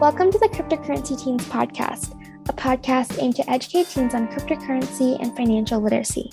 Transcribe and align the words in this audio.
Welcome 0.00 0.32
to 0.32 0.38
the 0.38 0.48
Cryptocurrency 0.48 1.22
Teens 1.22 1.44
podcast, 1.44 2.18
a 2.48 2.54
podcast 2.54 3.22
aimed 3.22 3.36
to 3.36 3.50
educate 3.50 3.86
teens 3.86 4.14
on 4.14 4.28
cryptocurrency 4.28 5.20
and 5.20 5.36
financial 5.36 5.78
literacy. 5.78 6.32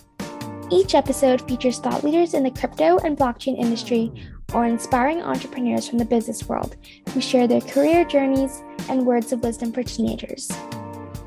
Each 0.72 0.96
episode 0.96 1.46
features 1.46 1.78
thought 1.78 2.02
leaders 2.02 2.34
in 2.34 2.44
the 2.44 2.52
crypto 2.52 2.98
and 3.00 3.18
blockchain 3.18 3.60
industry 3.60 4.10
or 4.54 4.66
inspiring 4.66 5.22
entrepreneurs 5.22 5.86
from 5.86 5.98
the 5.98 6.06
business 6.06 6.48
world 6.48 6.78
who 7.10 7.20
share 7.20 7.46
their 7.46 7.60
career 7.60 8.06
journeys 8.06 8.64
and 8.88 9.06
words 9.06 9.34
of 9.34 9.44
wisdom 9.44 9.74
for 9.74 9.84
teenagers. 9.84 10.50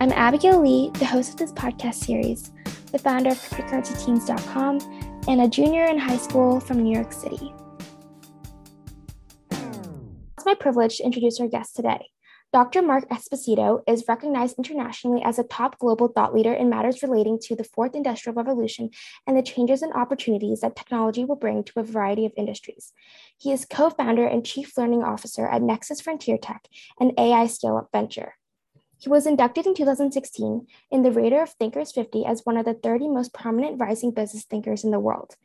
I'm 0.01 0.11
Abigail 0.13 0.63
Lee, 0.63 0.91
the 0.95 1.05
host 1.05 1.33
of 1.33 1.37
this 1.37 1.53
podcast 1.53 1.97
series, 1.97 2.53
the 2.91 2.99
founder 2.99 3.33
of 3.33 3.37
cryptocurrencyteens.com, 3.37 5.25
and 5.29 5.43
a 5.43 5.47
junior 5.47 5.85
in 5.85 5.99
high 5.99 6.17
school 6.17 6.59
from 6.59 6.83
New 6.83 6.95
York 6.95 7.13
City. 7.13 7.53
It's 9.51 10.47
my 10.47 10.55
privilege 10.55 10.97
to 10.97 11.05
introduce 11.05 11.39
our 11.39 11.49
guest 11.49 11.77
today. 11.77 12.07
Dr. 12.53 12.83
Mark 12.83 13.09
Esposito 13.11 13.81
is 13.87 14.09
recognized 14.09 14.59
internationally 14.59 15.23
as 15.23 15.39
a 15.39 15.45
top 15.45 15.79
global 15.79 16.09
thought 16.09 16.35
leader 16.35 16.53
in 16.53 16.69
matters 16.69 17.01
relating 17.01 17.39
to 17.43 17.55
the 17.55 17.63
fourth 17.63 17.95
industrial 17.95 18.35
revolution 18.35 18.91
and 19.25 19.37
the 19.37 19.43
changes 19.43 19.83
and 19.83 19.93
opportunities 19.93 20.61
that 20.61 20.75
technology 20.75 21.25
will 21.25 21.37
bring 21.37 21.63
to 21.63 21.79
a 21.79 21.85
variety 21.85 22.27
of 22.27 22.33
industries. 22.37 22.93
He 23.39 23.53
is 23.53 23.65
co 23.65 23.89
founder 23.89 24.27
and 24.27 24.45
chief 24.45 24.77
learning 24.77 25.05
officer 25.05 25.47
at 25.47 25.63
Nexus 25.63 26.01
Frontier 26.01 26.39
Tech, 26.39 26.67
an 26.99 27.13
AI 27.17 27.47
scale 27.47 27.77
up 27.77 27.89
venture. 27.93 28.35
He 29.01 29.09
was 29.09 29.27
inducted 29.27 29.67
in 29.67 29.75
2016 29.75 30.67
in 30.91 31.03
the 31.03 31.11
Radar 31.11 31.45
of 31.45 31.51
Thinkers 31.51 31.91
50 31.91 32.27
as 32.27 32.45
one 32.45 32.59
of 32.59 32.67
the 32.67 32.75
30 32.75 33.09
most 33.09 33.33
prominent 33.33 33.81
rising 33.81 34.11
business 34.11 34.45
thinkers 34.45 34.85
in 34.85 34.91
the 34.91 35.01
world. 35.01 35.37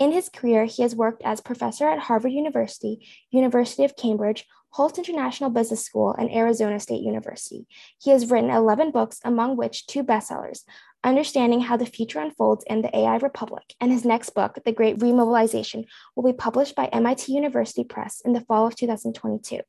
In 0.00 0.10
his 0.10 0.28
career, 0.28 0.64
he 0.64 0.82
has 0.82 0.96
worked 0.96 1.22
as 1.24 1.40
professor 1.40 1.88
at 1.88 2.00
Harvard 2.00 2.32
University, 2.32 3.06
University 3.30 3.84
of 3.84 3.94
Cambridge, 3.94 4.46
Hult 4.70 4.98
International 4.98 5.48
Business 5.48 5.84
School, 5.84 6.12
and 6.18 6.28
Arizona 6.28 6.80
State 6.80 7.02
University. 7.02 7.68
He 8.02 8.10
has 8.10 8.28
written 8.28 8.50
11 8.50 8.90
books, 8.90 9.20
among 9.24 9.56
which 9.56 9.86
two 9.86 10.02
bestsellers 10.02 10.64
Understanding 11.04 11.60
How 11.60 11.76
the 11.76 11.86
Future 11.86 12.18
Unfolds 12.18 12.64
and 12.68 12.82
the 12.82 12.96
AI 12.96 13.18
Republic, 13.18 13.74
and 13.80 13.92
his 13.92 14.04
next 14.04 14.30
book, 14.30 14.58
The 14.64 14.72
Great 14.72 14.98
Remobilization, 14.98 15.84
will 16.16 16.24
be 16.24 16.36
published 16.36 16.74
by 16.74 16.86
MIT 16.86 17.30
University 17.30 17.84
Press 17.84 18.20
in 18.24 18.32
the 18.32 18.40
fall 18.40 18.66
of 18.66 18.74
2022. 18.74 19.60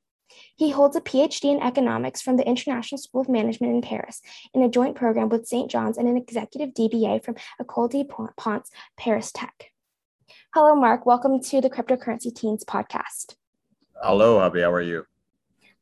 He 0.57 0.69
holds 0.69 0.95
a 0.95 1.01
PhD 1.01 1.51
in 1.51 1.61
economics 1.61 2.21
from 2.21 2.37
the 2.37 2.47
International 2.47 2.97
School 2.97 3.19
of 3.19 3.27
Management 3.27 3.73
in 3.73 3.81
Paris 3.81 4.21
in 4.53 4.61
a 4.61 4.69
joint 4.69 4.95
program 4.95 5.27
with 5.27 5.47
St. 5.47 5.69
John's 5.69 5.97
and 5.97 6.07
an 6.07 6.15
executive 6.15 6.69
DBA 6.73 7.25
from 7.25 7.35
École 7.61 7.89
de 7.89 8.05
Ponts, 8.05 8.71
Paris 8.97 9.33
Tech. 9.33 9.71
Hello, 10.53 10.73
Mark. 10.73 11.05
Welcome 11.05 11.41
to 11.41 11.59
the 11.59 11.69
Cryptocurrency 11.69 12.33
Teens 12.33 12.63
podcast. 12.63 13.35
Hello, 14.01 14.41
Abby. 14.41 14.61
How 14.61 14.71
are 14.71 14.81
you? 14.81 15.05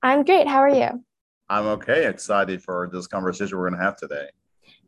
I'm 0.01 0.23
great. 0.23 0.47
How 0.47 0.61
are 0.61 0.69
you? 0.69 1.03
I'm 1.49 1.67
okay. 1.67 2.07
Excited 2.07 2.63
for 2.63 2.89
this 2.91 3.05
conversation 3.05 3.55
we're 3.55 3.69
going 3.69 3.79
to 3.79 3.85
have 3.85 3.97
today. 3.97 4.29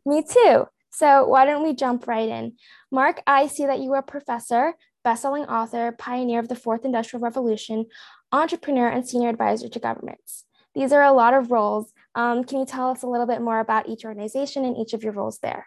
Me 0.04 0.24
too. 0.28 0.66
So, 0.90 1.28
why 1.28 1.44
don't 1.44 1.62
we 1.62 1.74
jump 1.74 2.08
right 2.08 2.28
in? 2.28 2.54
Mark, 2.90 3.22
I 3.24 3.46
see 3.46 3.66
that 3.66 3.78
you 3.78 3.92
are 3.92 3.98
a 3.98 4.02
professor, 4.02 4.74
bestselling 5.06 5.48
author, 5.48 5.92
pioneer 5.92 6.40
of 6.40 6.48
the 6.48 6.56
fourth 6.56 6.84
industrial 6.84 7.22
revolution, 7.22 7.86
entrepreneur, 8.32 8.88
and 8.88 9.08
senior 9.08 9.28
advisor 9.28 9.68
to 9.68 9.78
governments. 9.78 10.44
These 10.74 10.92
are 10.92 11.02
a 11.02 11.12
lot 11.12 11.34
of 11.34 11.50
roles. 11.50 11.92
Um, 12.14 12.44
can 12.44 12.60
you 12.60 12.66
tell 12.66 12.90
us 12.90 13.02
a 13.02 13.06
little 13.06 13.26
bit 13.26 13.40
more 13.40 13.60
about 13.60 13.88
each 13.88 14.04
organization 14.04 14.64
and 14.64 14.76
each 14.76 14.92
of 14.92 15.02
your 15.02 15.12
roles 15.12 15.38
there? 15.38 15.66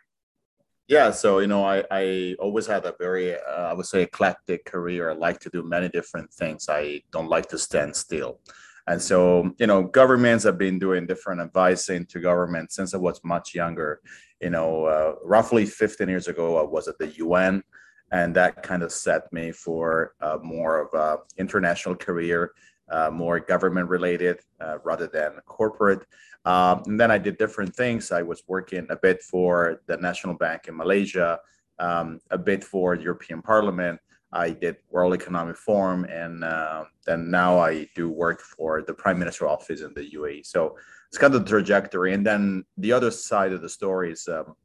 Yeah, 0.88 1.12
so 1.12 1.38
you 1.40 1.48
know, 1.48 1.64
I, 1.64 1.84
I 1.92 2.36
always 2.40 2.66
had 2.66 2.86
a 2.86 2.96
very, 3.00 3.36
uh, 3.36 3.70
I 3.70 3.74
would 3.74 3.86
say, 3.86 4.02
eclectic 4.04 4.66
career. 4.66 5.12
I 5.12 5.14
like 5.14 5.40
to 5.42 5.50
do 5.52 5.62
many 5.64 5.88
different 5.90 6.34
things. 6.34 6.68
I 6.68 7.04
don't 7.12 7.30
like 7.30 7.48
to 7.50 7.60
stand 7.60 7.96
still. 7.96 8.40
And 8.88 9.00
so, 9.00 9.54
you 9.60 9.68
know, 9.68 9.84
governments 9.84 10.46
have 10.46 10.58
been 10.58 10.80
doing 10.80 11.06
different 11.06 11.42
advising 11.42 12.08
to 12.08 12.20
government 12.20 12.72
since 12.72 12.96
I 12.96 12.98
was 12.98 13.22
much 13.24 13.54
younger. 13.54 14.02
You 14.42 14.50
know, 14.50 14.86
uh, 14.86 15.14
roughly 15.24 15.68
15 15.68 16.10
years 16.10 16.28
ago, 16.28 16.58
I 16.58 16.64
was 16.64 16.88
at 16.88 16.98
the 16.98 17.08
UN, 17.18 17.64
and 18.12 18.36
that 18.36 18.64
kind 18.64 18.84
of 18.84 18.92
set 18.92 19.32
me 19.32 19.52
for 19.52 20.14
uh, 20.22 20.38
more 20.42 20.80
of 20.80 20.94
a 20.94 21.18
international 21.38 21.96
career, 21.96 22.54
uh, 22.90 23.10
more 23.12 23.40
government 23.40 23.90
related 23.90 24.40
uh, 24.60 24.78
rather 24.84 25.08
than 25.08 25.34
corporate. 25.46 26.06
Um, 26.46 26.84
and 26.86 27.00
then 27.00 27.12
I 27.12 27.18
did 27.18 27.38
different 27.38 27.76
things. 27.76 28.12
I 28.12 28.22
was 28.22 28.44
working 28.48 28.88
a 28.90 28.96
bit 28.96 29.22
for 29.22 29.82
the 29.88 29.98
National 29.98 30.34
Bank 30.34 30.68
in 30.68 30.76
Malaysia, 30.76 31.40
um, 31.78 32.20
a 32.32 32.38
bit 32.38 32.64
for 32.64 32.96
European 32.96 33.42
Parliament. 33.42 34.00
I 34.32 34.52
did 34.52 34.78
World 34.90 35.14
Economic 35.14 35.58
Forum, 35.58 36.06
and 36.06 36.44
uh, 36.44 36.86
then 37.06 37.32
now 37.32 37.58
I 37.58 37.88
do 37.96 38.10
work 38.10 38.42
for 38.42 38.84
the 38.84 38.94
Prime 38.94 39.18
Minister 39.18 39.48
office 39.48 39.82
in 39.82 39.94
the 39.96 40.12
UAE. 40.12 40.46
So 40.46 40.78
it's 41.08 41.18
kind 41.18 41.34
of 41.34 41.44
the 41.44 41.50
trajectory. 41.50 42.14
And 42.14 42.26
then 42.26 42.64
the 42.78 42.94
other 42.94 43.10
side 43.10 43.54
of 43.54 43.62
the 43.62 43.70
story 43.70 44.12
is 44.12 44.28
um, 44.28 44.56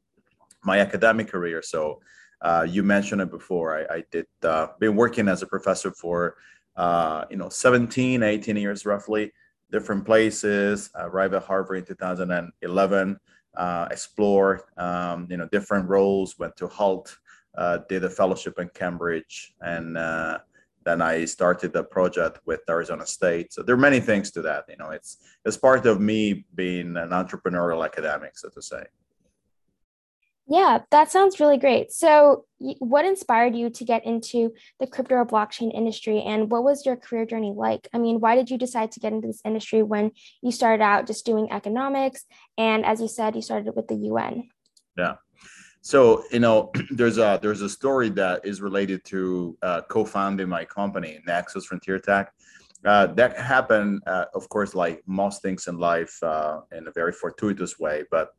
my 0.63 0.79
academic 0.79 1.29
career. 1.29 1.63
So 1.63 1.99
uh, 2.45 2.63
you 2.69 2.83
mentioned 2.83 3.21
it 3.21 3.31
before. 3.31 3.67
I, 3.79 3.95
I 3.97 4.03
did 4.11 4.27
uh, 4.43 4.67
been 4.79 4.95
working 4.95 5.27
as 5.27 5.41
a 5.41 5.47
professor 5.47 5.91
for 5.91 6.35
uh, 6.75 7.25
you 7.31 7.37
know 7.37 7.49
17, 7.49 8.21
18 8.21 8.55
years 8.55 8.85
roughly 8.85 9.31
different 9.71 10.05
places. 10.05 10.91
arrived 10.95 11.33
at 11.33 11.43
Harvard 11.43 11.79
in 11.79 11.85
2011. 11.85 13.19
Uh, 13.57 13.87
explored, 13.89 14.61
um, 14.77 15.27
you 15.29 15.37
know, 15.37 15.47
different 15.51 15.87
roles. 15.89 16.37
Went 16.37 16.55
to 16.57 16.67
Hult, 16.67 17.17
uh, 17.57 17.79
did 17.89 18.03
a 18.03 18.09
fellowship 18.09 18.59
in 18.59 18.69
Cambridge, 18.75 19.53
and 19.61 19.97
uh, 19.97 20.39
then 20.83 21.01
I 21.01 21.25
started 21.25 21.71
the 21.71 21.83
project 21.83 22.41
with 22.45 22.61
Arizona 22.69 23.05
State. 23.07 23.53
So 23.53 23.63
there 23.63 23.73
are 23.73 23.85
many 23.89 24.01
things 24.01 24.29
to 24.31 24.41
that. 24.43 24.65
You 24.69 24.77
know, 24.77 24.91
it's 24.91 25.17
it's 25.45 25.57
part 25.57 25.85
of 25.85 25.99
me 25.99 26.45
being 26.53 26.97
an 26.97 27.09
entrepreneurial 27.09 27.83
academic, 27.83 28.37
so 28.37 28.49
to 28.49 28.61
say. 28.61 28.83
Yeah, 30.47 30.79
that 30.91 31.11
sounds 31.11 31.39
really 31.39 31.57
great. 31.57 31.91
So, 31.91 32.45
what 32.59 33.03
inspired 33.03 33.55
you 33.55 33.71
to 33.71 33.83
get 33.83 34.05
into 34.05 34.53
the 34.79 34.85
crypto 34.85 35.15
or 35.15 35.25
blockchain 35.25 35.73
industry, 35.73 36.21
and 36.21 36.51
what 36.51 36.63
was 36.63 36.85
your 36.85 36.95
career 36.95 37.25
journey 37.25 37.51
like? 37.55 37.87
I 37.93 37.97
mean, 37.97 38.19
why 38.19 38.35
did 38.35 38.51
you 38.51 38.57
decide 38.57 38.91
to 38.91 38.99
get 38.99 39.11
into 39.11 39.27
this 39.27 39.41
industry 39.43 39.81
when 39.81 40.11
you 40.43 40.51
started 40.51 40.83
out 40.83 41.07
just 41.07 41.25
doing 41.25 41.51
economics, 41.51 42.25
and 42.59 42.85
as 42.85 43.01
you 43.01 43.07
said, 43.07 43.35
you 43.35 43.41
started 43.41 43.75
with 43.75 43.87
the 43.87 43.95
UN? 43.95 44.49
Yeah. 44.95 45.15
So 45.81 46.23
you 46.31 46.39
know, 46.39 46.71
there's 46.91 47.17
a 47.17 47.39
there's 47.41 47.61
a 47.61 47.69
story 47.69 48.09
that 48.09 48.45
is 48.45 48.61
related 48.61 49.03
to 49.05 49.57
uh, 49.63 49.81
co-founding 49.89 50.47
my 50.47 50.63
company, 50.63 51.21
Nexus 51.25 51.65
Frontier 51.65 51.97
Tech. 51.97 52.31
Uh, 52.85 53.07
that 53.07 53.35
happened, 53.35 54.03
uh, 54.05 54.25
of 54.35 54.47
course, 54.49 54.75
like 54.75 55.01
most 55.07 55.41
things 55.41 55.65
in 55.65 55.79
life, 55.79 56.21
uh, 56.21 56.59
in 56.71 56.87
a 56.87 56.91
very 56.91 57.11
fortuitous 57.11 57.79
way, 57.79 58.03
but 58.11 58.35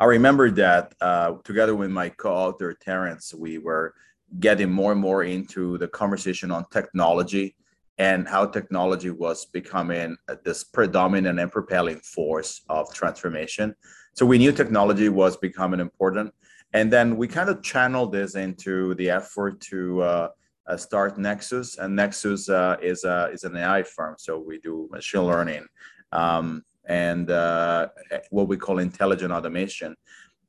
I 0.00 0.04
remember 0.04 0.50
that 0.52 0.94
uh, 1.00 1.32
together 1.42 1.74
with 1.74 1.90
my 1.90 2.08
co-author 2.08 2.72
Terence, 2.74 3.34
we 3.34 3.58
were 3.58 3.94
getting 4.38 4.70
more 4.70 4.92
and 4.92 5.00
more 5.00 5.24
into 5.24 5.76
the 5.78 5.88
conversation 5.88 6.50
on 6.50 6.64
technology 6.70 7.56
and 7.98 8.28
how 8.28 8.46
technology 8.46 9.10
was 9.10 9.46
becoming 9.46 10.16
this 10.44 10.62
predominant 10.62 11.40
and 11.40 11.50
propelling 11.50 11.98
force 11.98 12.60
of 12.68 12.94
transformation. 12.94 13.74
So 14.14 14.24
we 14.24 14.38
knew 14.38 14.52
technology 14.52 15.08
was 15.08 15.36
becoming 15.36 15.80
important, 15.80 16.32
and 16.74 16.92
then 16.92 17.16
we 17.16 17.26
kind 17.26 17.50
of 17.50 17.62
channeled 17.62 18.12
this 18.12 18.36
into 18.36 18.94
the 18.94 19.10
effort 19.10 19.60
to 19.62 20.02
uh, 20.02 20.28
uh, 20.68 20.76
start 20.76 21.18
Nexus. 21.18 21.78
And 21.78 21.96
Nexus 21.96 22.48
uh, 22.48 22.76
is 22.80 23.02
a, 23.02 23.30
is 23.32 23.42
an 23.42 23.56
AI 23.56 23.82
firm, 23.82 24.14
so 24.16 24.38
we 24.38 24.58
do 24.60 24.88
machine 24.92 25.22
learning. 25.22 25.66
Um, 26.12 26.62
and 26.88 27.30
uh, 27.30 27.88
what 28.30 28.48
we 28.48 28.56
call 28.56 28.78
intelligent 28.78 29.32
automation. 29.32 29.94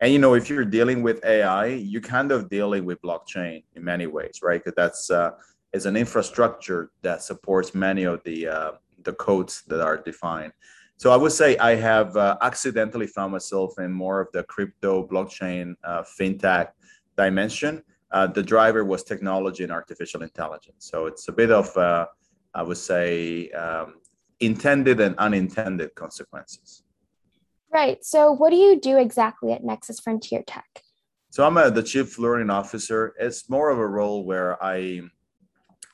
And 0.01 0.11
you 0.13 0.19
know, 0.19 0.33
if 0.33 0.49
you're 0.49 0.65
dealing 0.65 1.03
with 1.03 1.23
AI, 1.25 1.67
you're 1.67 2.01
kind 2.01 2.31
of 2.31 2.49
dealing 2.49 2.85
with 2.85 3.01
blockchain 3.01 3.63
in 3.75 3.83
many 3.83 4.07
ways, 4.07 4.39
right? 4.41 4.63
Because 4.63 4.75
that's 4.75 5.11
uh, 5.11 5.31
is 5.73 5.85
an 5.85 5.95
infrastructure 5.95 6.91
that 7.01 7.21
supports 7.21 7.75
many 7.75 8.03
of 8.03 8.23
the 8.23 8.47
uh, 8.47 8.71
the 9.03 9.13
codes 9.13 9.63
that 9.67 9.81
are 9.81 9.97
defined. 9.97 10.53
So 10.97 11.11
I 11.11 11.15
would 11.15 11.31
say 11.31 11.57
I 11.57 11.75
have 11.75 12.17
uh, 12.17 12.37
accidentally 12.41 13.07
found 13.07 13.31
myself 13.31 13.79
in 13.79 13.91
more 13.91 14.19
of 14.19 14.27
the 14.33 14.43
crypto, 14.43 15.07
blockchain, 15.07 15.75
uh, 15.83 16.03
fintech 16.03 16.69
dimension. 17.15 17.83
Uh, 18.11 18.27
the 18.27 18.43
driver 18.43 18.83
was 18.83 19.03
technology 19.03 19.63
and 19.63 19.71
artificial 19.71 20.23
intelligence. 20.23 20.89
So 20.91 21.05
it's 21.05 21.27
a 21.29 21.31
bit 21.31 21.51
of, 21.51 21.75
uh, 21.77 22.07
I 22.53 22.63
would 22.63 22.77
say, 22.77 23.49
um, 23.51 23.95
intended 24.39 24.99
and 24.99 25.15
unintended 25.17 25.95
consequences. 25.95 26.83
Right. 27.71 28.03
So, 28.03 28.31
what 28.31 28.49
do 28.49 28.55
you 28.55 28.79
do 28.79 28.97
exactly 28.97 29.51
at 29.51 29.63
Nexus 29.63 29.99
Frontier 29.99 30.43
Tech? 30.45 30.83
So, 31.29 31.45
I'm 31.45 31.57
a, 31.57 31.69
the 31.69 31.83
chief 31.83 32.17
learning 32.17 32.49
officer. 32.49 33.13
It's 33.19 33.49
more 33.49 33.69
of 33.69 33.77
a 33.77 33.87
role 33.87 34.23
where 34.23 34.61
I, 34.63 35.01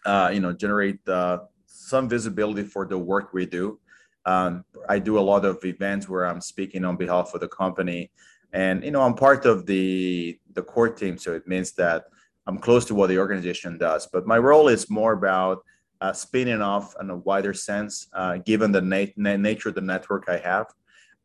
uh, 0.06 0.32
you 0.34 0.40
know, 0.40 0.54
generate 0.54 1.06
uh, 1.08 1.40
some 1.66 2.08
visibility 2.08 2.64
for 2.64 2.86
the 2.86 2.98
work 2.98 3.34
we 3.34 3.46
do. 3.46 3.80
Um, 4.26 4.64
I 4.90 5.00
do 5.00 5.20
a 5.20 5.22
lot 5.22 5.46
of 5.46 5.64
events 5.64 6.08
where 6.08 6.26
I'm 6.26 6.42
speaking 6.42 6.86
on 6.86 6.96
behalf 6.96 7.34
of 7.34 7.42
the 7.42 7.48
company, 7.48 8.12
and 8.54 8.84
you 8.84 8.92
know, 8.92 9.02
I'm 9.02 9.14
part 9.14 9.46
of 9.46 9.66
the 9.66 10.40
the 10.54 10.64
core 10.64 10.90
team. 10.90 11.18
So 11.18 11.34
it 11.34 11.48
means 11.48 11.74
that 11.74 12.06
I'm 12.48 12.58
close 12.58 12.86
to 12.86 12.96
what 12.96 13.08
the 13.08 13.20
organization 13.20 13.78
does. 13.78 14.08
But 14.08 14.26
my 14.26 14.38
role 14.38 14.68
is 14.68 14.90
more 14.90 15.14
about 15.14 15.64
uh, 16.06 16.14
spinning 16.14 16.62
off 16.62 16.96
in 17.02 17.10
a 17.10 17.18
wider 17.18 17.54
sense, 17.54 18.08
uh, 18.14 18.38
given 18.38 18.72
the 18.72 18.82
nat- 18.82 19.18
nature 19.18 19.70
of 19.70 19.76
the 19.76 19.82
network 19.82 20.26
I 20.28 20.38
have. 20.38 20.68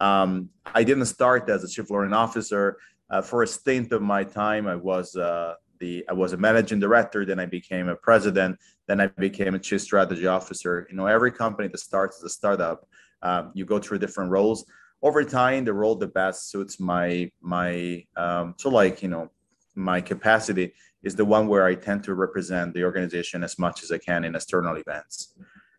Um, 0.01 0.49
I 0.65 0.83
didn't 0.85 1.05
start 1.05 1.51
as 1.51 1.63
a 1.65 1.69
chief 1.69 1.91
learning 1.91 2.15
officer. 2.15 2.79
Uh, 3.11 3.21
for 3.21 3.43
a 3.43 3.47
stint 3.47 3.93
of 3.93 4.01
my 4.01 4.25
time, 4.25 4.67
I 4.67 4.77
was 4.77 5.17
uh, 5.17 5.55
the 5.81 5.93
I 6.09 6.15
was 6.15 6.33
a 6.33 6.39
managing 6.39 6.81
director. 6.81 7.27
Then 7.27 7.39
I 7.39 7.47
became 7.47 7.89
a 7.89 7.97
president. 7.97 8.59
Then 8.89 8.99
I 9.03 9.09
became 9.09 9.55
a 9.55 9.59
chief 9.59 9.83
strategy 9.83 10.27
officer. 10.27 10.87
You 10.89 10.97
know, 10.97 11.07
every 11.07 11.33
company 11.33 11.69
that 11.69 11.79
starts 11.79 12.17
as 12.19 12.25
a 12.25 12.31
startup, 12.31 12.89
um, 13.21 13.53
you 13.53 13.67
go 13.67 13.79
through 13.79 13.99
different 13.99 14.31
roles. 14.31 14.65
Over 15.03 15.25
time, 15.25 15.65
the 15.65 15.75
role 15.75 15.97
that 15.97 16.15
best 16.15 16.51
suits 16.51 16.81
my 16.81 17.31
my 17.43 17.71
um, 18.17 18.55
so 18.57 18.71
like 18.71 19.03
you 19.03 19.11
know 19.15 19.31
my 19.75 20.01
capacity 20.01 20.73
is 21.03 21.17
the 21.17 21.25
one 21.25 21.49
where 21.49 21.65
I 21.65 21.75
tend 21.75 22.05
to 22.05 22.15
represent 22.15 22.75
the 22.75 22.85
organization 22.85 23.43
as 23.43 23.59
much 23.59 23.83
as 23.83 23.91
I 23.91 23.99
can 23.99 24.25
in 24.25 24.35
external 24.35 24.77
events. 24.77 25.35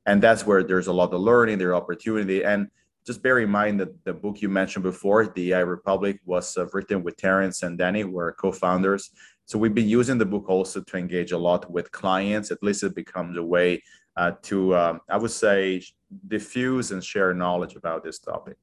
And 0.05 0.21
that's 0.21 0.45
where 0.45 0.63
there's 0.63 0.87
a 0.87 0.93
lot 0.93 1.13
of 1.13 1.21
learning, 1.21 1.59
there's 1.59 1.75
opportunity. 1.75 2.43
And 2.43 2.69
just 3.05 3.21
bear 3.21 3.39
in 3.39 3.49
mind 3.49 3.79
that 3.79 4.03
the 4.03 4.13
book 4.13 4.41
you 4.41 4.49
mentioned 4.49 4.83
before, 4.83 5.27
The 5.27 5.53
AI 5.53 5.59
Republic, 5.59 6.19
was 6.25 6.57
uh, 6.57 6.67
written 6.73 7.03
with 7.03 7.17
Terence 7.17 7.63
and 7.63 7.77
Danny, 7.77 8.01
who 8.01 8.17
are 8.17 8.31
co-founders. 8.33 9.11
So 9.45 9.57
we've 9.57 9.73
been 9.73 9.89
using 9.89 10.17
the 10.17 10.25
book 10.25 10.49
also 10.49 10.81
to 10.81 10.97
engage 10.97 11.31
a 11.31 11.37
lot 11.37 11.69
with 11.71 11.91
clients. 11.91 12.51
At 12.51 12.63
least 12.63 12.83
it 12.83 12.95
becomes 12.95 13.37
a 13.37 13.43
way 13.43 13.83
uh, 14.15 14.31
to, 14.43 14.75
um, 14.75 15.01
I 15.09 15.17
would 15.17 15.31
say, 15.31 15.83
diffuse 16.27 16.91
and 16.91 17.03
share 17.03 17.33
knowledge 17.33 17.75
about 17.75 18.03
this 18.03 18.19
topic. 18.19 18.57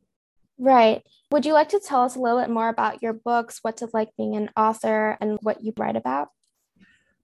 Right. 0.58 1.02
Would 1.30 1.46
you 1.46 1.52
like 1.52 1.68
to 1.70 1.80
tell 1.80 2.02
us 2.02 2.16
a 2.16 2.20
little 2.20 2.40
bit 2.40 2.50
more 2.50 2.68
about 2.68 3.02
your 3.02 3.12
books, 3.12 3.60
what's 3.62 3.82
it 3.82 3.90
like 3.94 4.08
being 4.16 4.34
an 4.34 4.50
author, 4.56 5.16
and 5.20 5.38
what 5.42 5.62
you 5.62 5.72
write 5.76 5.96
about? 5.96 6.28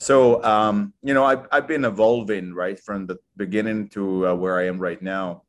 So, 0.00 0.42
um, 0.44 0.92
you 1.02 1.14
know, 1.14 1.24
I've, 1.24 1.46
I've 1.52 1.68
been 1.68 1.84
evolving 1.84 2.52
right 2.52 2.78
from 2.78 3.06
the 3.06 3.16
beginning 3.36 3.88
to 3.90 4.28
uh, 4.28 4.34
where 4.34 4.58
I 4.58 4.66
am 4.66 4.78
right 4.78 5.00
now. 5.00 5.42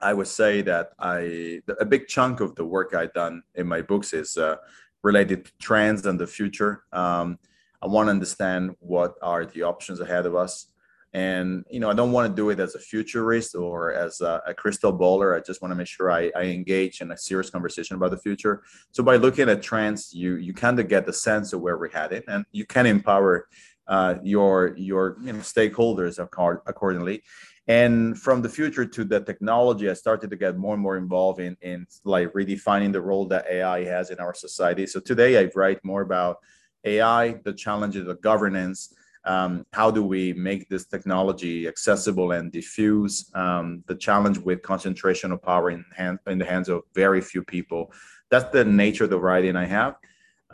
I 0.00 0.14
would 0.14 0.28
say 0.28 0.62
that 0.62 0.92
I 0.98 1.60
a 1.80 1.84
big 1.84 2.06
chunk 2.06 2.40
of 2.40 2.54
the 2.54 2.64
work 2.64 2.94
I've 2.94 3.12
done 3.14 3.42
in 3.56 3.66
my 3.66 3.82
books 3.82 4.12
is 4.12 4.36
uh, 4.36 4.56
related 5.02 5.44
to 5.44 5.52
trends 5.60 6.06
and 6.06 6.18
the 6.18 6.26
future. 6.26 6.84
Um, 6.92 7.38
I 7.82 7.86
want 7.86 8.06
to 8.06 8.10
understand 8.10 8.76
what 8.80 9.14
are 9.22 9.44
the 9.44 9.62
options 9.62 10.00
ahead 10.00 10.26
of 10.26 10.34
us 10.34 10.68
and 11.14 11.64
you 11.70 11.80
know 11.80 11.88
i 11.88 11.94
don't 11.94 12.12
want 12.12 12.28
to 12.28 12.34
do 12.34 12.50
it 12.50 12.60
as 12.60 12.74
a 12.74 12.78
futurist 12.78 13.54
or 13.54 13.92
as 13.94 14.20
a, 14.20 14.42
a 14.46 14.52
crystal 14.52 14.92
baller. 14.92 15.36
I 15.36 15.40
just 15.40 15.62
want 15.62 15.72
to 15.72 15.76
make 15.76 15.86
sure 15.86 16.10
I, 16.10 16.30
I, 16.36 16.42
engage 16.42 17.00
in 17.00 17.10
a 17.10 17.16
serious 17.16 17.48
conversation 17.48 17.96
about 17.96 18.10
the 18.10 18.18
future. 18.18 18.62
So 18.92 19.02
by 19.02 19.16
looking 19.16 19.48
at 19.48 19.62
trends 19.62 20.12
you 20.12 20.36
you 20.36 20.52
kind 20.52 20.78
of 20.78 20.88
get 20.88 21.06
the 21.06 21.12
sense 21.12 21.52
of 21.52 21.60
where 21.60 21.78
we're 21.78 21.90
headed 21.90 22.24
and 22.28 22.44
you 22.52 22.66
can 22.66 22.84
empower 22.86 23.48
uh, 23.86 24.16
your 24.22 24.74
your 24.76 25.16
you 25.22 25.32
know, 25.32 25.38
stakeholders 25.38 26.18
accordingly. 26.18 27.22
And 27.66 28.18
from 28.18 28.40
the 28.40 28.48
future 28.48 28.84
to 28.84 29.04
the 29.04 29.20
technology 29.20 29.88
i 29.88 29.94
started 29.94 30.28
to 30.30 30.36
get 30.36 30.58
more 30.58 30.74
and 30.74 30.82
more 30.82 30.98
involved 30.98 31.40
in 31.40 31.56
in 31.62 31.86
like 32.04 32.30
redefining 32.34 32.92
the 32.92 33.00
role 33.00 33.26
that 33.28 33.46
ai 33.50 33.84
has 33.84 34.10
in 34.10 34.18
our 34.18 34.34
society. 34.34 34.86
So 34.86 35.00
today 35.00 35.42
i 35.42 35.50
write 35.54 35.82
more 35.84 36.02
about 36.02 36.38
ai 36.84 37.40
the 37.44 37.54
challenges 37.54 38.06
of 38.06 38.20
governance 38.20 38.92
um, 39.24 39.66
how 39.72 39.90
do 39.90 40.02
we 40.02 40.32
make 40.32 40.68
this 40.68 40.86
technology 40.86 41.68
accessible 41.68 42.32
and 42.32 42.50
diffuse? 42.50 43.30
Um, 43.34 43.84
the 43.86 43.94
challenge 43.94 44.38
with 44.38 44.62
concentration 44.62 45.32
of 45.32 45.42
power 45.42 45.70
in, 45.70 45.84
hand, 45.96 46.18
in 46.26 46.38
the 46.38 46.44
hands 46.44 46.68
of 46.68 46.82
very 46.94 47.20
few 47.20 47.42
people. 47.42 47.92
That's 48.30 48.50
the 48.52 48.64
nature 48.64 49.04
of 49.04 49.10
the 49.10 49.18
writing 49.18 49.56
i 49.56 49.64
have. 49.64 49.96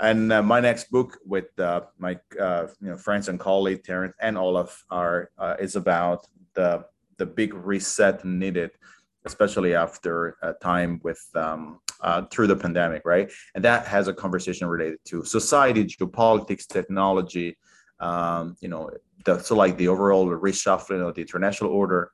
And 0.00 0.32
uh, 0.32 0.43
my 0.43 0.61
next 0.61 0.90
book 0.90 1.19
with 1.25 1.56
uh, 1.58 1.82
my 1.99 2.19
uh, 2.40 2.66
you 2.81 2.90
know 2.90 2.96
friends 2.96 3.28
and 3.28 3.38
colleague 3.38 3.84
terence 3.84 4.14
and 4.20 4.37
olaf 4.37 4.84
are 4.90 5.31
uh, 5.38 5.55
is 5.60 5.76
about 5.76 6.26
the 6.55 6.84
the 7.17 7.26
big 7.26 7.55
reset 7.55 8.25
needed 8.25 8.72
especially 9.25 9.75
after 9.75 10.37
a 10.43 10.52
time 10.52 11.00
with 11.02 11.22
um, 11.34 11.81
uh, 12.00 12.22
through 12.31 12.49
the 12.49 12.56
pandemic 12.56 13.02
right? 13.05 13.31
And 13.55 13.64
that 13.64 13.87
has 13.87 14.08
a 14.08 14.14
conversation 14.14 14.67
related 14.67 14.99
to 15.06 15.25
society 15.25 15.84
geopolitics 15.84 16.67
technology 16.67 17.56
um, 18.00 18.56
you 18.61 18.69
know, 18.69 18.91
the, 19.25 19.38
so 19.41 19.55
like 19.56 19.76
the 19.79 19.88
overall 19.88 20.26
reshuffling 20.26 21.06
of 21.06 21.14
the 21.14 21.23
international 21.23 21.70
order, 21.70 22.11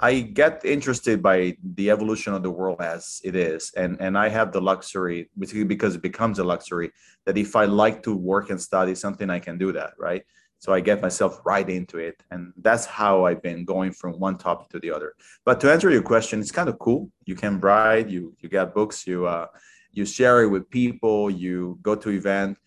I 0.00 0.20
get 0.20 0.64
interested 0.64 1.22
by 1.22 1.56
the 1.74 1.90
evolution 1.90 2.32
of 2.32 2.42
the 2.44 2.50
world 2.50 2.80
as 2.80 3.20
it 3.24 3.34
is, 3.34 3.72
and 3.76 3.96
and 4.00 4.16
I 4.16 4.28
have 4.28 4.52
the 4.52 4.60
luxury, 4.60 5.28
because 5.36 5.96
it 5.96 6.02
becomes 6.02 6.38
a 6.38 6.44
luxury, 6.44 6.92
that 7.26 7.36
if 7.36 7.56
I 7.56 7.64
like 7.64 8.02
to 8.04 8.14
work 8.14 8.50
and 8.50 8.60
study 8.60 8.94
something, 8.94 9.28
I 9.28 9.40
can 9.40 9.58
do 9.58 9.72
that, 9.72 9.94
right? 9.98 10.22
So 10.60 10.72
I 10.72 10.80
get 10.80 11.02
myself 11.02 11.40
right 11.44 11.68
into 11.68 11.98
it, 11.98 12.22
and 12.30 12.52
that's 12.58 12.84
how 12.84 13.24
I've 13.26 13.42
been 13.42 13.64
going 13.64 13.92
from 13.92 14.18
one 14.18 14.38
topic 14.38 14.68
to 14.70 14.78
the 14.80 14.90
other. 14.90 15.14
But 15.44 15.60
to 15.60 15.72
answer 15.72 15.90
your 15.90 16.02
question, 16.02 16.40
it's 16.40 16.52
kind 16.52 16.68
of 16.68 16.78
cool. 16.78 17.10
You 17.26 17.34
can 17.34 17.58
write, 17.60 18.08
you 18.08 18.36
you 18.40 18.48
get 18.48 18.74
books, 18.74 19.06
you 19.06 19.26
uh, 19.26 19.46
you 19.92 20.04
share 20.04 20.42
it 20.42 20.48
with 20.48 20.70
people, 20.70 21.30
you 21.30 21.78
go 21.82 21.94
to 21.96 22.10
event. 22.10 22.58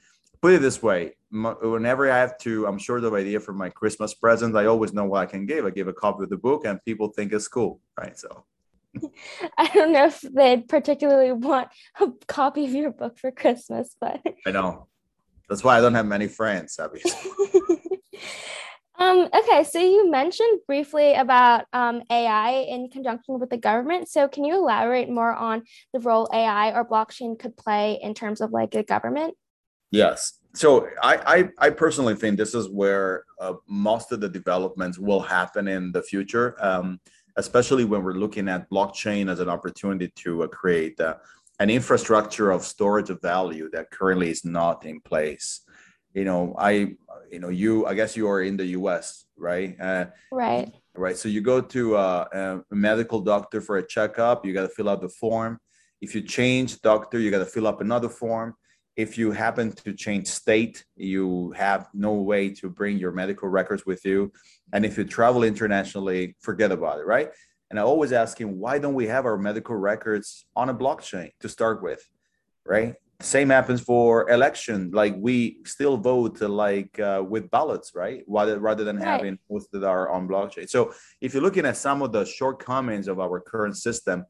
Put 0.41 0.53
it 0.53 0.61
this 0.61 0.83
way: 0.83 1.15
whenever 1.31 2.11
I 2.11 2.17
have 2.17 2.37
to, 2.39 2.67
I'm 2.67 2.77
short 2.77 3.03
of 3.03 3.13
idea 3.13 3.39
for 3.39 3.53
my 3.53 3.69
Christmas 3.69 4.13
present. 4.13 4.55
I 4.55 4.65
always 4.65 4.93
know 4.93 5.05
what 5.05 5.21
I 5.21 5.25
can 5.25 5.45
give. 5.45 5.65
I 5.65 5.69
give 5.69 5.87
a 5.87 5.93
copy 5.93 6.23
of 6.23 6.29
the 6.29 6.37
book, 6.37 6.65
and 6.65 6.83
people 6.83 7.09
think 7.09 7.31
it's 7.33 7.47
cool, 7.47 7.79
right? 7.97 8.17
So. 8.17 8.45
I 9.57 9.67
don't 9.73 9.93
know 9.93 10.07
if 10.07 10.19
they'd 10.21 10.67
particularly 10.67 11.31
want 11.31 11.69
a 11.99 12.09
copy 12.27 12.65
of 12.65 12.71
your 12.71 12.91
book 12.91 13.17
for 13.17 13.31
Christmas, 13.31 13.95
but 14.01 14.21
I 14.45 14.51
know. 14.51 14.87
That's 15.47 15.63
why 15.63 15.77
I 15.77 15.81
don't 15.81 15.95
have 15.95 16.05
many 16.05 16.27
friends, 16.27 16.77
obviously. 16.79 17.11
um, 18.97 19.29
okay, 19.33 19.63
so 19.63 19.79
you 19.79 20.09
mentioned 20.09 20.59
briefly 20.65 21.13
about 21.13 21.65
um, 21.73 22.03
AI 22.09 22.65
in 22.69 22.89
conjunction 22.89 23.39
with 23.39 23.49
the 23.49 23.57
government. 23.57 24.09
So 24.09 24.27
can 24.29 24.45
you 24.45 24.55
elaborate 24.55 25.09
more 25.09 25.33
on 25.33 25.63
the 25.93 25.99
role 25.99 26.29
AI 26.33 26.71
or 26.71 26.87
blockchain 26.87 27.37
could 27.37 27.57
play 27.57 27.99
in 28.01 28.13
terms 28.13 28.39
of 28.39 28.51
like 28.51 28.71
the 28.71 28.83
government? 28.83 29.35
Yes 29.89 30.40
so 30.53 30.87
I, 31.01 31.49
I, 31.59 31.67
I 31.67 31.69
personally 31.69 32.15
think 32.15 32.37
this 32.37 32.53
is 32.53 32.67
where 32.69 33.23
uh, 33.39 33.53
most 33.67 34.11
of 34.11 34.19
the 34.19 34.29
developments 34.29 34.97
will 34.97 35.21
happen 35.21 35.67
in 35.67 35.91
the 35.91 36.01
future, 36.01 36.55
um, 36.59 36.99
especially 37.37 37.85
when 37.85 38.03
we're 38.03 38.13
looking 38.13 38.49
at 38.49 38.69
blockchain 38.69 39.31
as 39.31 39.39
an 39.39 39.49
opportunity 39.49 40.11
to 40.15 40.43
uh, 40.43 40.47
create 40.47 40.99
uh, 40.99 41.15
an 41.59 41.69
infrastructure 41.69 42.51
of 42.51 42.63
storage 42.63 43.09
of 43.09 43.21
value 43.21 43.69
that 43.71 43.91
currently 43.91 44.29
is 44.29 44.43
not 44.43 44.85
in 44.85 44.99
place. 44.99 45.61
You 46.13 46.25
know, 46.25 46.53
I, 46.57 46.95
you 47.31 47.39
know, 47.39 47.49
you, 47.49 47.85
I 47.85 47.93
guess 47.93 48.17
you 48.17 48.27
are 48.27 48.41
in 48.41 48.57
the 48.57 48.65
U.S., 48.65 49.25
right? 49.37 49.79
Uh, 49.79 50.07
right. 50.31 50.69
Right. 50.93 51.15
So 51.15 51.29
you 51.29 51.39
go 51.39 51.61
to 51.61 51.95
uh, 51.95 52.61
a 52.71 52.75
medical 52.75 53.21
doctor 53.21 53.61
for 53.61 53.77
a 53.77 53.87
checkup. 53.87 54.45
You 54.45 54.53
got 54.53 54.63
to 54.63 54.69
fill 54.69 54.89
out 54.89 54.99
the 54.99 55.07
form. 55.07 55.59
If 56.01 56.13
you 56.13 56.21
change 56.21 56.81
doctor, 56.81 57.17
you 57.17 57.31
got 57.31 57.39
to 57.39 57.45
fill 57.45 57.67
up 57.67 57.79
another 57.79 58.09
form 58.09 58.55
if 58.95 59.17
you 59.17 59.31
happen 59.31 59.71
to 59.71 59.93
change 59.93 60.27
state, 60.27 60.85
you 60.95 61.51
have 61.51 61.87
no 61.93 62.13
way 62.13 62.49
to 62.49 62.69
bring 62.69 62.97
your 62.97 63.11
medical 63.11 63.47
records 63.47 63.85
with 63.85 64.03
you. 64.05 64.31
And 64.73 64.85
if 64.85 64.97
you 64.97 65.05
travel 65.05 65.43
internationally, 65.43 66.35
forget 66.41 66.71
about 66.71 66.99
it, 66.99 67.05
right? 67.05 67.29
And 67.69 67.79
I 67.79 67.83
always 67.83 68.11
ask 68.11 68.39
him, 68.39 68.59
why 68.59 68.79
don't 68.79 68.93
we 68.93 69.07
have 69.07 69.25
our 69.25 69.37
medical 69.37 69.75
records 69.75 70.45
on 70.55 70.69
a 70.69 70.73
blockchain 70.73 71.31
to 71.39 71.47
start 71.47 71.81
with, 71.81 72.05
right? 72.65 72.95
Same 73.21 73.49
happens 73.49 73.79
for 73.79 74.29
election. 74.29 74.91
Like 74.91 75.15
we 75.17 75.59
still 75.63 75.95
vote 75.95 76.41
like 76.41 76.99
uh, 76.99 77.23
with 77.25 77.49
ballots, 77.49 77.91
right? 77.95 78.23
Rather 78.27 78.59
rather 78.59 78.83
than 78.83 78.97
right. 78.97 79.05
having 79.05 79.37
most 79.49 79.71
that 79.71 79.83
are 79.83 80.09
on 80.09 80.27
blockchain. 80.27 80.67
So 80.69 80.93
if 81.21 81.33
you're 81.33 81.43
looking 81.43 81.65
at 81.65 81.77
some 81.77 82.01
of 82.01 82.11
the 82.11 82.25
shortcomings 82.25 83.07
of 83.07 83.19
our 83.19 83.39
current 83.39 83.77
system, 83.77 84.25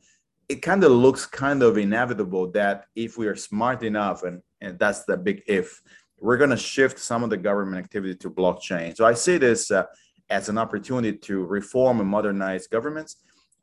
it 0.51 0.61
kind 0.61 0.83
of 0.83 0.91
looks 0.91 1.25
kind 1.25 1.63
of 1.63 1.77
inevitable 1.77 2.51
that 2.51 2.85
if 2.93 3.17
we 3.17 3.25
are 3.25 3.37
smart 3.37 3.83
enough 3.83 4.23
and 4.23 4.41
and 4.59 4.77
that's 4.77 5.05
the 5.05 5.15
big 5.15 5.41
if 5.47 5.81
we're 6.19 6.37
going 6.37 6.49
to 6.49 6.57
shift 6.57 6.99
some 6.99 7.23
of 7.23 7.29
the 7.31 7.37
government 7.37 7.83
activity 7.83 8.15
to 8.15 8.29
blockchain. 8.29 8.95
So 8.95 9.05
i 9.05 9.13
see 9.13 9.37
this 9.37 9.71
uh, 9.71 9.85
as 10.29 10.49
an 10.49 10.57
opportunity 10.57 11.17
to 11.17 11.45
reform 11.45 12.01
and 12.01 12.09
modernize 12.09 12.67
governments 12.67 13.11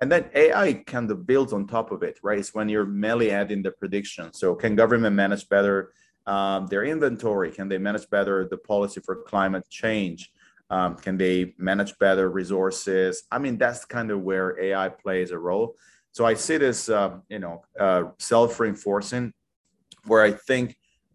and 0.00 0.10
then 0.12 0.22
ai 0.34 0.68
kind 0.94 1.10
of 1.10 1.26
builds 1.26 1.52
on 1.52 1.66
top 1.66 1.88
of 1.92 2.02
it 2.02 2.16
right? 2.22 2.38
It's 2.38 2.54
when 2.54 2.68
you're 2.70 2.92
merely 3.06 3.30
adding 3.30 3.62
the 3.62 3.72
prediction. 3.72 4.32
So 4.32 4.54
can 4.54 4.74
government 4.74 5.14
manage 5.14 5.46
better 5.48 5.92
um, 6.26 6.66
their 6.66 6.84
inventory? 6.84 7.50
Can 7.58 7.68
they 7.68 7.78
manage 7.78 8.08
better 8.16 8.36
the 8.46 8.60
policy 8.72 9.00
for 9.06 9.14
climate 9.32 9.66
change? 9.82 10.20
Um, 10.70 10.96
can 11.04 11.16
they 11.16 11.54
manage 11.58 11.92
better 11.98 12.26
resources? 12.40 13.24
I 13.34 13.38
mean 13.42 13.58
that's 13.58 13.84
kind 13.96 14.10
of 14.10 14.22
where 14.28 14.48
ai 14.66 14.88
plays 14.88 15.32
a 15.32 15.38
role 15.50 15.76
so 16.18 16.26
i 16.32 16.34
see 16.34 16.56
this 16.66 16.80
uh, 16.88 17.12
you 17.34 17.40
know 17.44 17.56
uh, 17.84 18.02
self-reinforcing 18.18 19.32
where 20.10 20.22
i 20.30 20.32
think 20.48 20.66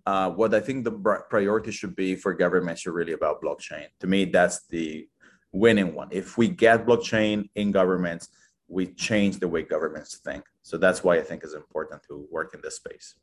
uh, 0.05 0.29
what 0.29 0.53
I 0.53 0.59
think 0.59 0.83
the 0.83 0.91
priority 1.29 1.71
should 1.71 1.95
be 1.95 2.15
for 2.15 2.33
governments 2.33 2.85
are 2.85 2.91
really 2.91 3.13
about 3.13 3.41
blockchain. 3.41 3.87
To 4.01 4.07
me, 4.07 4.25
that's 4.25 4.67
the 4.67 5.07
winning 5.53 5.93
one. 5.93 6.09
If 6.11 6.37
we 6.37 6.49
get 6.49 6.85
blockchain 6.85 7.49
in 7.55 7.71
governments, 7.71 8.27
we 8.67 8.87
change 8.87 9.39
the 9.39 9.47
way 9.47 9.61
governments 9.63 10.17
think. 10.17 10.43
So 10.61 10.77
that's 10.77 11.03
why 11.03 11.17
I 11.17 11.21
think 11.21 11.43
it's 11.43 11.53
important 11.53 12.01
to 12.09 12.27
work 12.29 12.53
in 12.53 12.61
this 12.61 12.77
space. 12.77 13.15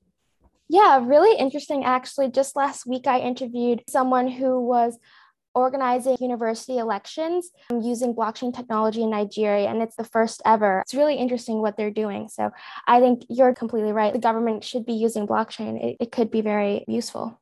Yeah, 0.69 1.05
really 1.05 1.37
interesting. 1.37 1.85
Actually, 1.85 2.31
just 2.31 2.57
last 2.57 2.87
week 2.87 3.07
I 3.07 3.19
interviewed 3.19 3.83
someone 3.89 4.29
who 4.29 4.61
was 4.61 4.99
organizing 5.55 6.17
university 6.21 6.79
elections 6.79 7.51
using 7.71 8.15
blockchain 8.15 8.55
technology 8.55 9.03
in 9.03 9.11
Nigeria, 9.11 9.69
and 9.69 9.83
it's 9.83 9.97
the 9.97 10.05
first 10.05 10.43
ever. 10.45 10.81
It's 10.81 10.95
really 10.95 11.17
interesting 11.17 11.61
what 11.61 11.77
they're 11.77 11.91
doing. 11.91 12.29
So 12.29 12.51
I 12.87 13.01
think 13.01 13.25
you're 13.29 13.55
completely 13.55 13.93
right. 13.93 14.13
The 14.13 14.19
government 14.19 14.65
should 14.65 14.87
be 14.87 14.95
using 14.95 15.27
blockchain, 15.27 15.83
it, 15.83 15.97
it 16.01 16.13
could 16.13 16.31
be 16.31 16.41
very 16.41 16.85
useful. 16.87 17.41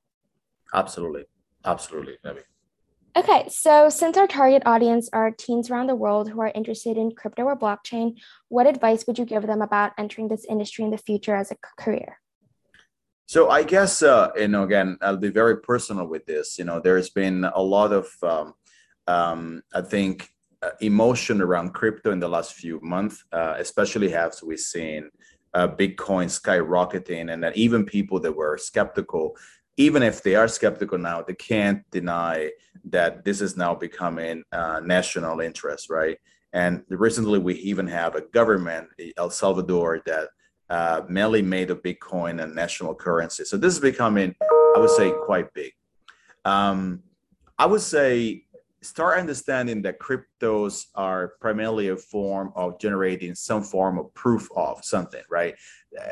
Absolutely. 0.73 1.25
Absolutely, 1.65 2.17
maybe. 2.25 2.41
Okay, 3.17 3.49
so 3.49 3.89
since 3.89 4.17
our 4.17 4.29
target 4.29 4.63
audience 4.65 5.09
are 5.13 5.33
teens 5.33 5.71
around 5.71 5.89
the 5.89 5.97
world 5.97 6.31
who 6.31 6.41
are 6.41 6.53
interested 6.55 6.97
in 6.97 7.11
crypto 7.11 7.43
or 7.45 7.59
blockchain, 7.59 8.17
what 8.49 8.67
advice 8.67 9.07
would 9.07 9.19
you 9.19 9.25
give 9.25 9.47
them 9.47 9.61
about 9.61 9.93
entering 9.99 10.29
this 10.29 10.45
industry 10.45 10.85
in 10.85 10.91
the 10.93 10.99
future 10.99 11.35
as 11.35 11.51
a 11.51 11.57
career? 11.79 12.21
So 13.29 13.51
I 13.51 13.63
guess 13.63 14.03
uh, 14.03 14.31
you 14.37 14.49
know 14.49 14.63
again 14.63 14.97
I'll 15.03 15.19
be 15.19 15.29
very 15.29 15.59
personal 15.61 16.07
with 16.07 16.25
this. 16.25 16.59
You 16.59 16.65
know, 16.65 16.81
there's 16.81 17.11
been 17.11 17.45
a 17.45 17.61
lot 17.61 17.93
of 17.93 18.09
um, 18.23 18.55
um, 19.07 19.63
I 19.75 19.83
think 19.83 20.31
uh, 20.63 20.71
emotion 20.81 21.43
around 21.43 21.75
crypto 21.75 22.11
in 22.11 22.21
the 22.21 22.29
last 22.29 22.55
few 22.55 22.81
months, 22.81 23.23
uh, 23.33 23.55
especially 23.59 24.15
as 24.15 24.43
we've 24.43 24.59
seen 24.59 25.11
uh, 25.53 25.69
Bitcoin 25.69 26.29
skyrocketing, 26.41 27.31
and 27.31 27.45
that 27.45 27.55
even 27.55 27.85
people 27.85 28.19
that 28.21 28.33
were 28.33 28.57
skeptical, 28.57 29.37
even 29.77 30.03
if 30.03 30.23
they 30.23 30.35
are 30.35 30.49
skeptical 30.49 30.97
now, 30.97 31.21
they 31.21 31.35
can't 31.35 31.83
deny 31.91 32.51
that 32.85 33.27
this 33.27 33.43
is 33.43 33.59
now 33.59 33.75
becoming 33.75 34.43
uh, 34.53 34.81
national 34.83 35.41
interest, 35.41 35.91
right? 35.91 36.17
And 36.55 36.83
recently, 36.89 37.39
we 37.39 37.57
even 37.57 37.89
have 37.89 38.15
a 38.15 38.23
government, 38.23 38.89
El 39.19 39.29
Salvador, 39.29 40.01
that 40.07 40.29
uh, 40.71 41.03
mainly 41.09 41.43
made 41.43 41.71
of 41.71 41.83
Bitcoin 41.83 42.43
and 42.43 42.55
national 42.55 42.95
currency. 42.95 43.45
So 43.45 43.57
this 43.57 43.75
is 43.75 43.81
becoming, 43.81 44.35
I 44.41 44.79
would 44.79 44.91
say, 44.91 45.13
quite 45.25 45.53
big. 45.55 45.73
Um, 46.45 47.03
I 47.59 47.67
would 47.67 47.81
say 47.81 48.45
start 48.83 49.19
understanding 49.19 49.83
that 49.83 49.99
cryptos 49.99 50.87
are 50.95 51.35
primarily 51.41 51.89
a 51.89 51.97
form 51.97 52.53
of 52.55 52.79
generating 52.79 53.35
some 53.35 53.63
form 53.63 53.99
of 53.99 54.13
proof 54.15 54.49
of 54.57 54.85
something, 54.85 55.23
right? 55.29 55.55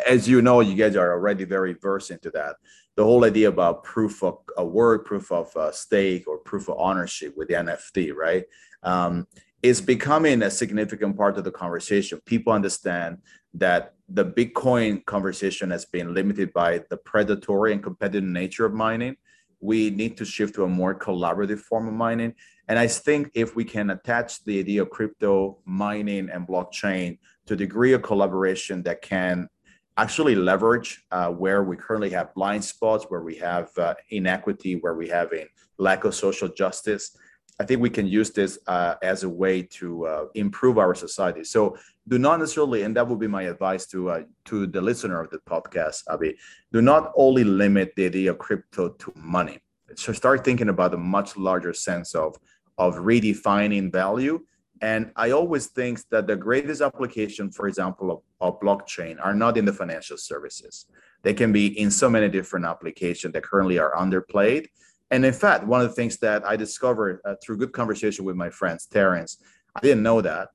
As 0.08 0.28
you 0.28 0.42
know, 0.42 0.60
you 0.60 0.75
guys 0.75 0.96
are 0.96 1.12
already 1.12 1.44
very 1.44 1.75
versed 1.75 2.10
into 2.10 2.30
that. 2.30 2.56
The 2.96 3.04
whole 3.04 3.25
idea 3.25 3.48
about 3.48 3.84
proof 3.84 4.22
of 4.22 4.38
a 4.56 4.64
work, 4.64 5.04
proof 5.06 5.30
of 5.30 5.54
a 5.54 5.72
stake, 5.72 6.26
or 6.26 6.38
proof 6.38 6.68
of 6.68 6.76
ownership 6.78 7.34
with 7.36 7.48
the 7.48 7.54
NFT, 7.54 8.14
right? 8.14 8.44
Um, 8.82 9.26
is 9.62 9.80
becoming 9.80 10.42
a 10.42 10.50
significant 10.50 11.16
part 11.16 11.36
of 11.38 11.44
the 11.44 11.50
conversation. 11.50 12.20
People 12.25 12.52
understand 12.52 13.18
that 13.54 13.95
the 14.08 14.25
Bitcoin 14.25 15.04
conversation 15.04 15.70
has 15.70 15.84
been 15.84 16.14
limited 16.14 16.52
by 16.52 16.82
the 16.90 16.96
predatory 16.96 17.72
and 17.72 17.82
competitive 17.82 18.28
nature 18.28 18.64
of 18.64 18.72
mining. 18.72 19.16
We 19.60 19.90
need 19.90 20.16
to 20.18 20.25
shift 20.25 20.54
to 20.56 20.64
a 20.64 20.68
more 20.68 20.94
collaborative 20.94 21.58
form 21.60 21.88
of 21.88 21.94
mining. 21.94 22.34
And 22.68 22.78
I 22.78 22.86
think 22.86 23.30
if 23.34 23.56
we 23.56 23.64
can 23.64 23.90
attach 23.90 24.44
the 24.44 24.58
idea 24.58 24.82
of 24.82 24.90
crypto 24.90 25.58
mining 25.64 26.28
and 26.30 26.46
blockchain 26.46 27.18
to 27.46 27.54
a 27.54 27.56
degree 27.56 27.92
of 27.92 28.02
collaboration 28.02 28.82
that 28.84 29.02
can 29.02 29.48
actually 29.96 30.34
leverage 30.34 31.04
uh, 31.10 31.30
where 31.30 31.64
we 31.64 31.76
currently 31.76 32.10
have 32.10 32.34
blind 32.34 32.64
spots, 32.64 33.06
where 33.08 33.22
we 33.22 33.34
have 33.36 33.70
uh, 33.78 33.94
inequity, 34.10 34.76
where 34.76 34.94
we 34.94 35.08
have 35.08 35.32
a 35.32 35.46
lack 35.78 36.04
of 36.04 36.14
social 36.14 36.48
justice, 36.48 37.16
I 37.58 37.64
think 37.64 37.80
we 37.80 37.90
can 37.90 38.06
use 38.06 38.30
this 38.30 38.58
uh, 38.66 38.96
as 39.02 39.22
a 39.22 39.28
way 39.28 39.62
to 39.62 40.06
uh, 40.06 40.25
improve 40.34 40.76
our 40.76 40.94
society. 40.94 41.42
So 41.42 41.76
do 42.06 42.18
not 42.18 42.40
necessarily, 42.40 42.82
and 42.82 42.94
that 42.96 43.08
would 43.08 43.18
be 43.18 43.26
my 43.26 43.44
advice 43.44 43.86
to 43.86 44.10
uh, 44.10 44.22
to 44.46 44.66
the 44.66 44.80
listener 44.80 45.20
of 45.20 45.30
the 45.30 45.38
podcast, 45.38 46.02
Abby. 46.10 46.36
Do 46.72 46.82
not 46.82 47.12
only 47.16 47.44
limit 47.44 47.94
the 47.96 48.06
idea 48.06 48.32
of 48.32 48.38
crypto 48.38 48.90
to 48.90 49.12
money. 49.16 49.58
So 49.94 50.12
start 50.12 50.44
thinking 50.44 50.68
about 50.68 50.92
a 50.92 50.98
much 50.98 51.36
larger 51.36 51.72
sense 51.72 52.14
of 52.14 52.36
of 52.76 52.96
redefining 52.96 53.90
value. 53.90 54.44
And 54.82 55.10
I 55.16 55.30
always 55.30 55.68
think 55.68 56.06
that 56.10 56.26
the 56.26 56.36
greatest 56.36 56.82
application, 56.82 57.50
for 57.50 57.66
example, 57.66 58.10
of, 58.10 58.20
of 58.42 58.60
blockchain 58.60 59.16
are 59.25 59.34
not 59.34 59.56
in 59.56 59.64
the 59.64 59.72
financial 59.72 60.18
services. 60.18 60.84
They 61.22 61.32
can 61.32 61.50
be 61.50 61.66
in 61.80 61.90
so 61.90 62.10
many 62.10 62.28
different 62.28 62.66
applications 62.66 63.32
that 63.32 63.42
currently 63.42 63.78
are 63.78 63.94
underplayed 63.96 64.66
and 65.10 65.25
in 65.25 65.32
fact, 65.32 65.66
one 65.66 65.80
of 65.80 65.88
the 65.88 65.94
things 65.94 66.18
that 66.18 66.44
I 66.44 66.56
discovered 66.56 67.20
uh, 67.25 67.34
through 67.42 67.58
good 67.58 67.72
conversation 67.72 68.25
with 68.25 68.36
my 68.36 68.50
friends, 68.50 68.86
Terence, 68.86 69.38
I 69.75 69.80
didn't 69.80 70.02
know 70.02 70.20
that. 70.20 70.48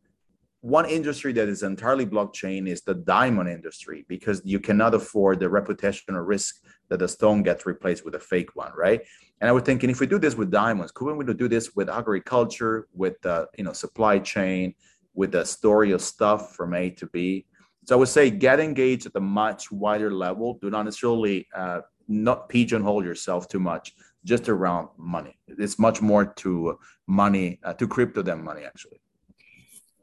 One 0.60 0.86
industry 0.86 1.34
that 1.34 1.48
is 1.48 1.64
entirely 1.64 2.06
blockchain 2.06 2.68
is 2.68 2.82
the 2.82 2.94
diamond 2.94 3.50
industry 3.50 4.06
because 4.08 4.42
you 4.46 4.60
cannot 4.60 4.94
afford 4.94 5.40
the 5.40 5.48
reputational 5.48 6.26
risk 6.28 6.64
that 6.90 7.02
a 7.02 7.08
stone 7.08 7.42
gets 7.42 7.66
replaced 7.66 8.06
with 8.06 8.14
a 8.16 8.20
fake 8.20 8.56
one, 8.56 8.72
right? 8.76 9.02
And 9.40 9.50
I 9.50 9.54
was 9.54 9.64
thinking, 9.64 9.90
if 9.90 10.00
we 10.00 10.06
do 10.06 10.20
this 10.20 10.36
with 10.36 10.52
diamonds, 10.52 10.92
couldn't 10.92 11.18
we 11.18 11.34
do 11.34 11.48
this 11.48 11.76
with 11.76 11.90
agriculture, 11.90 12.88
with 12.94 13.20
the 13.22 13.48
you 13.58 13.64
know 13.64 13.74
supply 13.74 14.20
chain, 14.20 14.76
with 15.16 15.32
the 15.32 15.46
story 15.46 15.92
of 15.94 16.02
stuff 16.02 16.56
from 16.56 16.76
A 16.76 16.92
to 16.92 17.08
B? 17.08 17.46
So 17.86 17.96
I 17.96 17.98
would 17.98 18.10
say 18.10 18.30
get 18.30 18.60
engaged 18.60 19.08
at 19.08 19.14
a 19.16 19.20
much 19.20 19.72
wider 19.72 20.14
level. 20.14 20.60
Do 20.62 20.70
not 20.70 20.84
necessarily 20.84 21.48
uh, 21.56 21.82
not 22.08 22.50
pigeonhole 22.50 23.04
yourself 23.04 23.48
too 23.48 23.60
much 23.60 23.96
just 24.24 24.50
around 24.50 24.90
money. 24.98 25.38
It's 25.48 25.80
much 25.80 26.02
more 26.02 26.26
to 26.26 26.80
money, 27.08 27.60
uh, 27.64 27.74
to 27.74 27.88
crypto 27.88 28.22
than 28.22 28.44
money, 28.44 28.64
actually. 28.64 29.02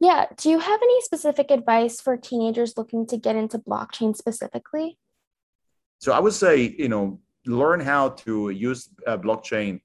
Yeah. 0.01 0.27
Do 0.37 0.51
you 0.51 0.59
have 0.59 0.81
any 0.81 1.01
specific 1.03 1.51
advice 1.51 2.01
for 2.01 2.17
teenagers 2.17 2.77
looking 2.77 3.07
to 3.09 3.17
get 3.17 3.37
into 3.37 3.59
blockchain 3.59 4.17
specifically? 4.17 4.99
So 5.99 6.13
I 6.13 6.21
would 6.21 6.35
say, 6.35 6.75
you 6.79 6.89
know, 6.89 7.21
learn 7.47 7.81
how 7.81 8.11
to 8.11 8.51
use 8.51 8.89
uh, 9.07 9.19
blockchain 9.19 9.81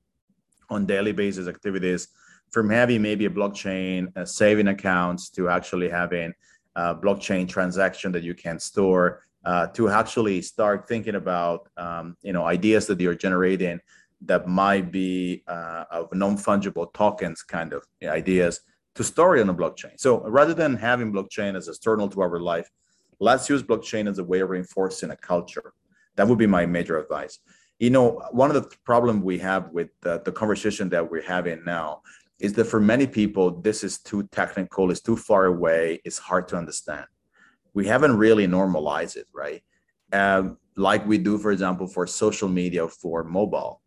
on 0.70 0.86
daily 0.86 1.12
basis 1.12 1.48
activities 1.48 2.08
from 2.52 2.70
having 2.70 3.02
maybe 3.02 3.26
a 3.26 3.30
blockchain 3.30 4.16
uh, 4.16 4.26
saving 4.26 4.68
accounts 4.68 5.30
to 5.32 5.50
actually 5.50 5.90
having 5.90 6.34
a 6.76 6.96
blockchain 6.96 7.48
transaction 7.48 8.12
that 8.12 8.24
you 8.24 8.36
can 8.36 8.60
store 8.60 9.24
uh, 9.46 9.68
to 9.68 9.90
actually 9.90 10.42
start 10.42 10.88
thinking 10.88 11.16
about 11.16 11.68
um, 11.78 12.16
you 12.22 12.32
know 12.32 12.46
ideas 12.46 12.88
that 12.88 13.00
you're 13.00 13.16
generating 13.16 13.80
that 14.26 14.48
might 14.48 14.92
be 14.92 15.44
uh, 15.48 15.86
of 15.92 16.14
non-fungible 16.14 16.94
tokens 16.94 17.44
kind 17.44 17.74
of 17.74 17.86
ideas 18.04 18.62
to 18.96 19.04
store 19.04 19.40
on 19.40 19.50
a 19.50 19.54
blockchain. 19.54 19.98
So 19.98 20.22
rather 20.30 20.54
than 20.54 20.76
having 20.76 21.12
blockchain 21.12 21.56
as 21.56 21.68
external 21.68 22.08
to 22.10 22.22
our 22.22 22.40
life, 22.40 22.70
let's 23.20 23.50
use 23.50 23.64
blockchain 23.64 24.10
as 24.10 24.20
a 24.20 24.24
way 24.24 24.40
of 24.42 24.50
reinforcing 24.50 25.12
a 25.12 25.16
culture. 25.16 25.74
That 26.16 26.28
would 26.28 26.38
be 26.38 26.48
my 26.48 26.66
major 26.66 27.00
advice. 27.00 27.40
You 27.80 27.90
know, 27.90 28.22
one 28.32 28.50
of 28.52 28.56
the 28.56 28.76
problems 28.86 29.24
we 29.24 29.40
have 29.40 29.70
with 29.72 29.90
the, 30.02 30.22
the 30.24 30.32
conversation 30.32 30.90
that 30.90 31.10
we're 31.10 31.24
having 31.24 31.64
now 31.66 32.02
is 32.40 32.54
that 32.54 32.66
for 32.66 32.80
many 32.80 33.08
people, 33.08 33.62
this 33.62 33.84
is 33.84 34.00
too 34.00 34.24
technical, 34.32 34.92
it's 34.92 35.02
too 35.02 35.18
far 35.18 35.46
away, 35.46 36.02
it's 36.06 36.18
hard 36.18 36.48
to 36.50 36.56
understand. 36.56 37.06
We 37.74 37.88
haven't 37.88 38.18
really 38.18 38.46
normalized 38.46 39.18
it, 39.18 39.28
right? 39.34 39.64
Um, 40.12 40.58
like 40.76 41.06
we 41.08 41.18
do, 41.18 41.38
for 41.38 41.52
example, 41.52 41.88
for 41.88 42.06
social 42.06 42.48
media 42.48 42.88
for 42.88 43.24
mobile 43.24 43.82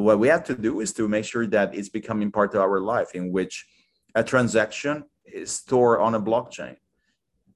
what 0.00 0.18
we 0.18 0.28
have 0.28 0.44
to 0.44 0.54
do 0.54 0.80
is 0.80 0.92
to 0.94 1.08
make 1.08 1.24
sure 1.24 1.46
that 1.46 1.74
it's 1.74 1.88
becoming 1.88 2.30
part 2.30 2.54
of 2.54 2.60
our 2.60 2.80
life 2.80 3.14
in 3.14 3.32
which 3.32 3.66
a 4.14 4.22
transaction 4.22 5.04
is 5.24 5.52
stored 5.52 6.00
on 6.00 6.14
a 6.14 6.20
blockchain. 6.20 6.76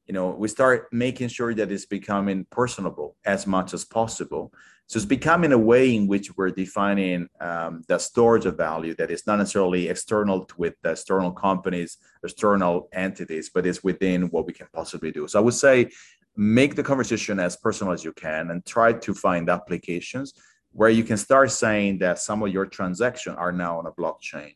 You 0.06 0.14
know, 0.14 0.30
we 0.30 0.48
start 0.48 0.88
making 0.92 1.28
sure 1.28 1.54
that 1.54 1.72
it's 1.72 1.86
becoming 1.86 2.46
personable 2.50 3.16
as 3.24 3.46
much 3.46 3.72
as 3.72 3.84
possible. 3.84 4.52
So 4.86 4.98
it's 4.98 5.06
becoming 5.06 5.52
a 5.52 5.58
way 5.58 5.94
in 5.96 6.06
which 6.06 6.36
we're 6.36 6.50
defining 6.50 7.28
um, 7.40 7.82
the 7.88 7.98
storage 7.98 8.44
of 8.44 8.58
value 8.58 8.94
that 8.96 9.10
is 9.10 9.26
not 9.26 9.38
necessarily 9.38 9.88
external 9.88 10.46
with 10.58 10.74
the 10.82 10.90
external 10.90 11.32
companies, 11.32 11.96
external 12.22 12.88
entities, 12.92 13.50
but 13.52 13.64
it's 13.64 13.82
within 13.82 14.24
what 14.24 14.46
we 14.46 14.52
can 14.52 14.66
possibly 14.74 15.10
do. 15.10 15.26
So 15.26 15.38
I 15.38 15.42
would 15.42 15.54
say 15.54 15.90
make 16.36 16.74
the 16.74 16.82
conversation 16.82 17.40
as 17.40 17.56
personal 17.56 17.92
as 17.92 18.04
you 18.04 18.12
can 18.12 18.50
and 18.50 18.64
try 18.66 18.92
to 18.92 19.14
find 19.14 19.48
applications 19.48 20.34
where 20.75 20.90
you 20.90 21.04
can 21.04 21.16
start 21.16 21.52
saying 21.52 21.99
that 21.99 22.19
some 22.19 22.43
of 22.43 22.52
your 22.52 22.66
transactions 22.66 23.37
are 23.38 23.52
now 23.52 23.78
on 23.78 23.87
a 23.87 23.93
blockchain. 23.93 24.54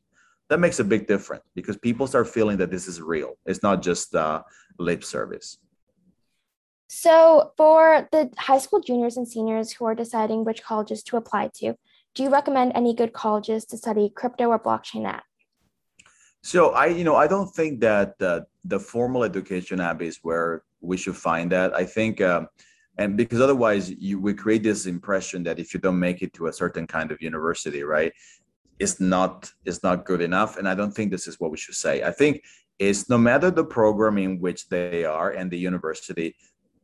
That 0.48 0.58
makes 0.58 0.80
a 0.80 0.84
big 0.84 1.06
difference 1.06 1.44
because 1.54 1.76
people 1.76 2.06
start 2.06 2.28
feeling 2.28 2.56
that 2.58 2.70
this 2.70 2.88
is 2.88 3.00
real. 3.00 3.34
It's 3.46 3.62
not 3.62 3.82
just 3.82 4.14
uh, 4.14 4.42
lip 4.78 5.04
service. 5.04 5.58
So, 6.88 7.52
for 7.56 8.08
the 8.10 8.30
high 8.38 8.58
school 8.58 8.80
juniors 8.80 9.16
and 9.16 9.28
seniors 9.28 9.72
who 9.72 9.84
are 9.84 9.94
deciding 9.94 10.44
which 10.44 10.62
colleges 10.62 11.02
to 11.04 11.18
apply 11.18 11.50
to, 11.56 11.74
do 12.14 12.22
you 12.22 12.30
recommend 12.30 12.72
any 12.74 12.94
good 12.94 13.12
colleges 13.12 13.66
to 13.66 13.76
study 13.76 14.10
crypto 14.12 14.48
or 14.48 14.58
blockchain 14.58 15.06
at? 15.06 15.22
So, 16.42 16.70
I, 16.70 16.86
you 16.86 17.04
know, 17.04 17.14
I 17.14 17.26
don't 17.26 17.54
think 17.54 17.80
that 17.80 18.14
uh, 18.20 18.40
the 18.64 18.80
formal 18.80 19.22
education 19.22 19.80
app 19.80 20.00
is 20.00 20.20
where 20.22 20.62
we 20.80 20.96
should 20.96 21.16
find 21.16 21.52
that. 21.52 21.74
I 21.74 21.84
think 21.84 22.22
um, 22.22 22.48
and 22.98 23.16
because 23.16 23.40
otherwise 23.40 23.90
you 23.90 24.20
we 24.20 24.34
create 24.34 24.62
this 24.62 24.86
impression 24.86 25.42
that 25.44 25.58
if 25.58 25.72
you 25.72 25.80
don't 25.80 25.98
make 25.98 26.20
it 26.20 26.32
to 26.34 26.48
a 26.48 26.52
certain 26.52 26.86
kind 26.86 27.10
of 27.10 27.22
university 27.22 27.82
right 27.82 28.12
it's 28.78 29.00
not 29.00 29.50
it's 29.64 29.82
not 29.82 30.04
good 30.04 30.20
enough. 30.20 30.56
And 30.56 30.68
i 30.68 30.74
don't 30.74 30.92
think 30.92 31.10
this 31.10 31.26
is 31.26 31.40
what 31.40 31.50
we 31.50 31.56
should 31.56 31.74
say. 31.74 32.02
I 32.02 32.12
think 32.12 32.42
is 32.78 33.08
no 33.08 33.18
matter 33.18 33.50
the 33.50 33.64
program 33.64 34.18
in 34.18 34.38
which 34.38 34.68
they 34.68 35.04
are 35.04 35.30
and 35.30 35.50
the 35.50 35.58
university 35.58 36.36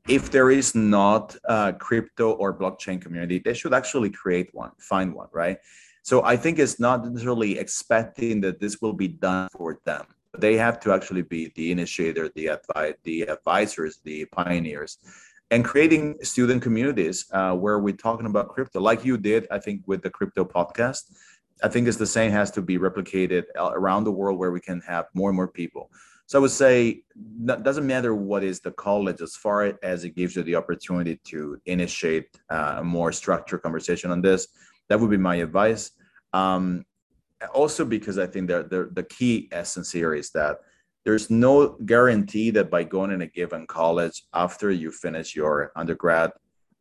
if 0.09 0.31
there 0.31 0.51
is 0.51 0.75
not 0.75 1.37
a 1.45 1.73
crypto 1.73 2.33
or 2.33 2.53
blockchain 2.53 3.01
community 3.01 3.39
they 3.39 3.55
should 3.55 3.73
actually 3.73 4.11
create 4.11 4.49
one 4.53 4.73
find 4.79 5.15
one 5.15 5.29
right? 5.33 5.59
So 6.03 6.23
I 6.23 6.37
think 6.37 6.59
it's 6.59 6.79
not 6.79 7.07
necessarily 7.07 7.59
expecting 7.59 8.43
that 8.43 8.61
this 8.61 8.83
will 8.83 8.93
be 8.93 9.09
done 9.09 9.49
for 9.57 9.81
them. 9.87 10.05
They 10.37 10.55
have 10.57 10.79
to 10.81 10.93
actually 10.93 11.23
be 11.23 11.51
the 11.55 11.71
initiator, 11.73 12.29
the 12.35 12.47
advi- 12.57 12.97
the 13.05 13.23
advisors, 13.23 14.01
the 14.05 14.27
pioneers, 14.27 14.99
and 15.51 15.65
creating 15.65 16.17
student 16.23 16.63
communities 16.63 17.27
uh, 17.33 17.55
where 17.55 17.79
we're 17.79 17.95
talking 17.95 18.27
about 18.27 18.49
crypto, 18.49 18.81
like 18.81 19.05
you 19.05 19.17
did, 19.19 19.47
I 19.51 19.59
think, 19.59 19.83
with 19.87 20.03
the 20.03 20.11
crypto 20.11 20.45
podcast. 20.45 21.13
I 21.63 21.69
think 21.69 21.87
it's 21.87 21.97
the 21.97 22.07
same 22.07 22.33
has 22.33 22.51
to 22.53 22.63
be 22.63 22.79
replicated 22.79 23.45
around 23.57 24.05
the 24.05 24.13
world 24.13 24.39
where 24.39 24.51
we 24.51 24.61
can 24.61 24.81
have 24.81 25.07
more 25.15 25.31
and 25.31 25.37
more 25.37 25.49
people. 25.49 25.91
So 26.27 26.39
I 26.39 26.41
would 26.41 26.51
say 26.51 27.03
it 27.47 27.63
doesn't 27.63 27.87
matter 27.87 28.15
what 28.15 28.43
is 28.43 28.61
the 28.61 28.73
college 28.73 29.21
as 29.21 29.37
far 29.37 29.79
as 29.83 30.05
it 30.05 30.17
gives 30.17 30.37
you 30.37 30.43
the 30.43 30.57
opportunity 30.57 31.21
to 31.25 31.61
initiate 31.67 32.29
uh, 32.49 32.77
a 32.79 32.85
more 32.85 33.13
structured 33.13 33.63
conversation 33.63 34.11
on 34.11 34.23
this. 34.23 34.49
That 34.89 34.99
would 34.99 35.11
be 35.11 35.19
my 35.19 35.37
advice. 35.37 35.91
Um, 36.33 36.85
also, 37.53 37.85
because 37.85 38.19
I 38.19 38.27
think 38.27 38.49
that 38.49 38.71
the, 38.71 38.89
the 38.93 39.03
key 39.03 39.49
essence 39.53 39.93
here 39.93 40.15
is 40.15 40.31
that 40.31 40.61
there's 41.05 41.31
no 41.31 41.77
guarantee 41.85 42.51
that 42.51 42.71
by 42.71 42.83
going 42.83 43.11
in 43.11 43.21
a 43.21 43.27
given 43.27 43.67
college 43.67 44.25
after 44.33 44.71
you 44.71 44.91
finish 44.91 45.37
your 45.37 45.71
undergrad, 45.77 46.33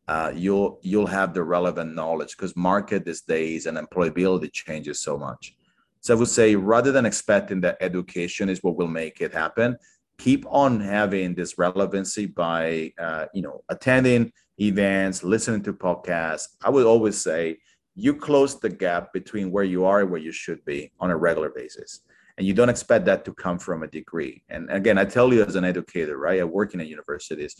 uh, 0.08 0.32
you'll 0.34 0.80
you'll 0.82 1.06
have 1.06 1.32
the 1.32 1.42
relevant 1.42 1.94
knowledge 1.94 2.36
because 2.36 2.56
market 2.56 3.04
these 3.04 3.22
days 3.22 3.66
and 3.66 3.78
employability 3.78 4.52
changes 4.52 5.00
so 5.00 5.16
much. 5.16 5.54
So 6.00 6.14
I 6.14 6.18
would 6.18 6.28
say 6.28 6.56
rather 6.56 6.92
than 6.92 7.06
expecting 7.06 7.60
that 7.62 7.78
education 7.80 8.48
is 8.48 8.62
what 8.62 8.76
will 8.76 8.88
make 8.88 9.20
it 9.20 9.32
happen, 9.32 9.76
keep 10.18 10.44
on 10.48 10.80
having 10.80 11.34
this 11.34 11.56
relevancy 11.56 12.26
by 12.26 12.92
uh, 12.98 13.26
you 13.34 13.42
know 13.42 13.62
attending 13.68 14.32
events, 14.60 15.22
listening 15.22 15.62
to 15.62 15.72
podcasts. 15.72 16.48
I 16.62 16.70
would 16.70 16.86
always 16.86 17.20
say 17.20 17.58
you 17.94 18.14
close 18.14 18.58
the 18.58 18.68
gap 18.68 19.12
between 19.12 19.50
where 19.50 19.64
you 19.64 19.84
are 19.84 20.00
and 20.00 20.10
where 20.10 20.20
you 20.20 20.32
should 20.32 20.64
be 20.64 20.92
on 21.00 21.10
a 21.10 21.16
regular 21.16 21.50
basis. 21.50 22.00
And 22.36 22.46
you 22.46 22.52
don't 22.52 22.68
expect 22.68 23.04
that 23.04 23.24
to 23.26 23.32
come 23.34 23.58
from 23.58 23.82
a 23.82 23.86
degree. 23.86 24.42
And 24.48 24.70
again, 24.70 24.98
I 24.98 25.04
tell 25.04 25.32
you 25.32 25.44
as 25.44 25.56
an 25.56 25.64
educator, 25.64 26.18
right? 26.18 26.40
I 26.40 26.44
work 26.44 26.74
in 26.74 26.80
a 26.80 26.84
universities. 26.84 27.54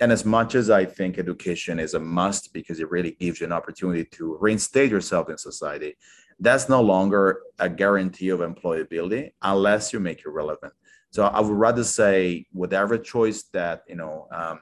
And 0.00 0.12
as 0.12 0.24
much 0.24 0.54
as 0.54 0.70
I 0.70 0.84
think 0.84 1.18
education 1.18 1.78
is 1.78 1.94
a 1.94 2.00
must 2.00 2.54
because 2.54 2.80
it 2.80 2.90
really 2.90 3.12
gives 3.12 3.40
you 3.40 3.46
an 3.46 3.52
opportunity 3.52 4.04
to 4.12 4.38
reinstate 4.40 4.90
yourself 4.90 5.28
in 5.28 5.36
society, 5.36 5.96
that's 6.38 6.68
no 6.68 6.80
longer 6.80 7.42
a 7.58 7.68
guarantee 7.68 8.30
of 8.30 8.40
employability 8.40 9.32
unless 9.42 9.92
you 9.92 10.00
make 10.00 10.20
it 10.20 10.30
relevant. 10.30 10.72
So 11.10 11.26
I 11.26 11.40
would 11.40 11.50
rather 11.50 11.84
say 11.84 12.46
whatever 12.52 12.96
choice 12.96 13.42
that 13.52 13.82
you 13.88 13.96
know 13.96 14.28
um, 14.32 14.60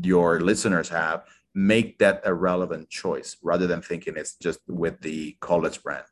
your 0.00 0.40
listeners 0.40 0.88
have, 0.88 1.24
make 1.54 1.98
that 1.98 2.22
a 2.24 2.34
relevant 2.34 2.88
choice 2.88 3.36
rather 3.42 3.66
than 3.66 3.82
thinking 3.82 4.14
it's 4.16 4.36
just 4.36 4.60
with 4.66 5.00
the 5.00 5.36
college 5.40 5.82
brand. 5.82 6.06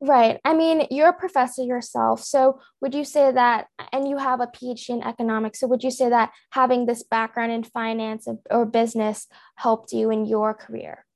Right. 0.00 0.38
I 0.44 0.52
mean, 0.52 0.86
you're 0.90 1.08
a 1.08 1.12
professor 1.14 1.62
yourself. 1.62 2.22
So, 2.22 2.60
would 2.82 2.94
you 2.94 3.04
say 3.04 3.32
that, 3.32 3.68
and 3.92 4.06
you 4.06 4.18
have 4.18 4.40
a 4.40 4.46
PhD 4.46 4.90
in 4.90 5.02
economics, 5.02 5.60
so 5.60 5.66
would 5.68 5.82
you 5.82 5.90
say 5.90 6.10
that 6.10 6.32
having 6.50 6.84
this 6.84 7.02
background 7.02 7.52
in 7.52 7.64
finance 7.64 8.28
or 8.50 8.66
business 8.66 9.26
helped 9.56 9.92
you 9.92 10.10
in 10.10 10.26
your 10.26 10.52
career? 10.52 11.06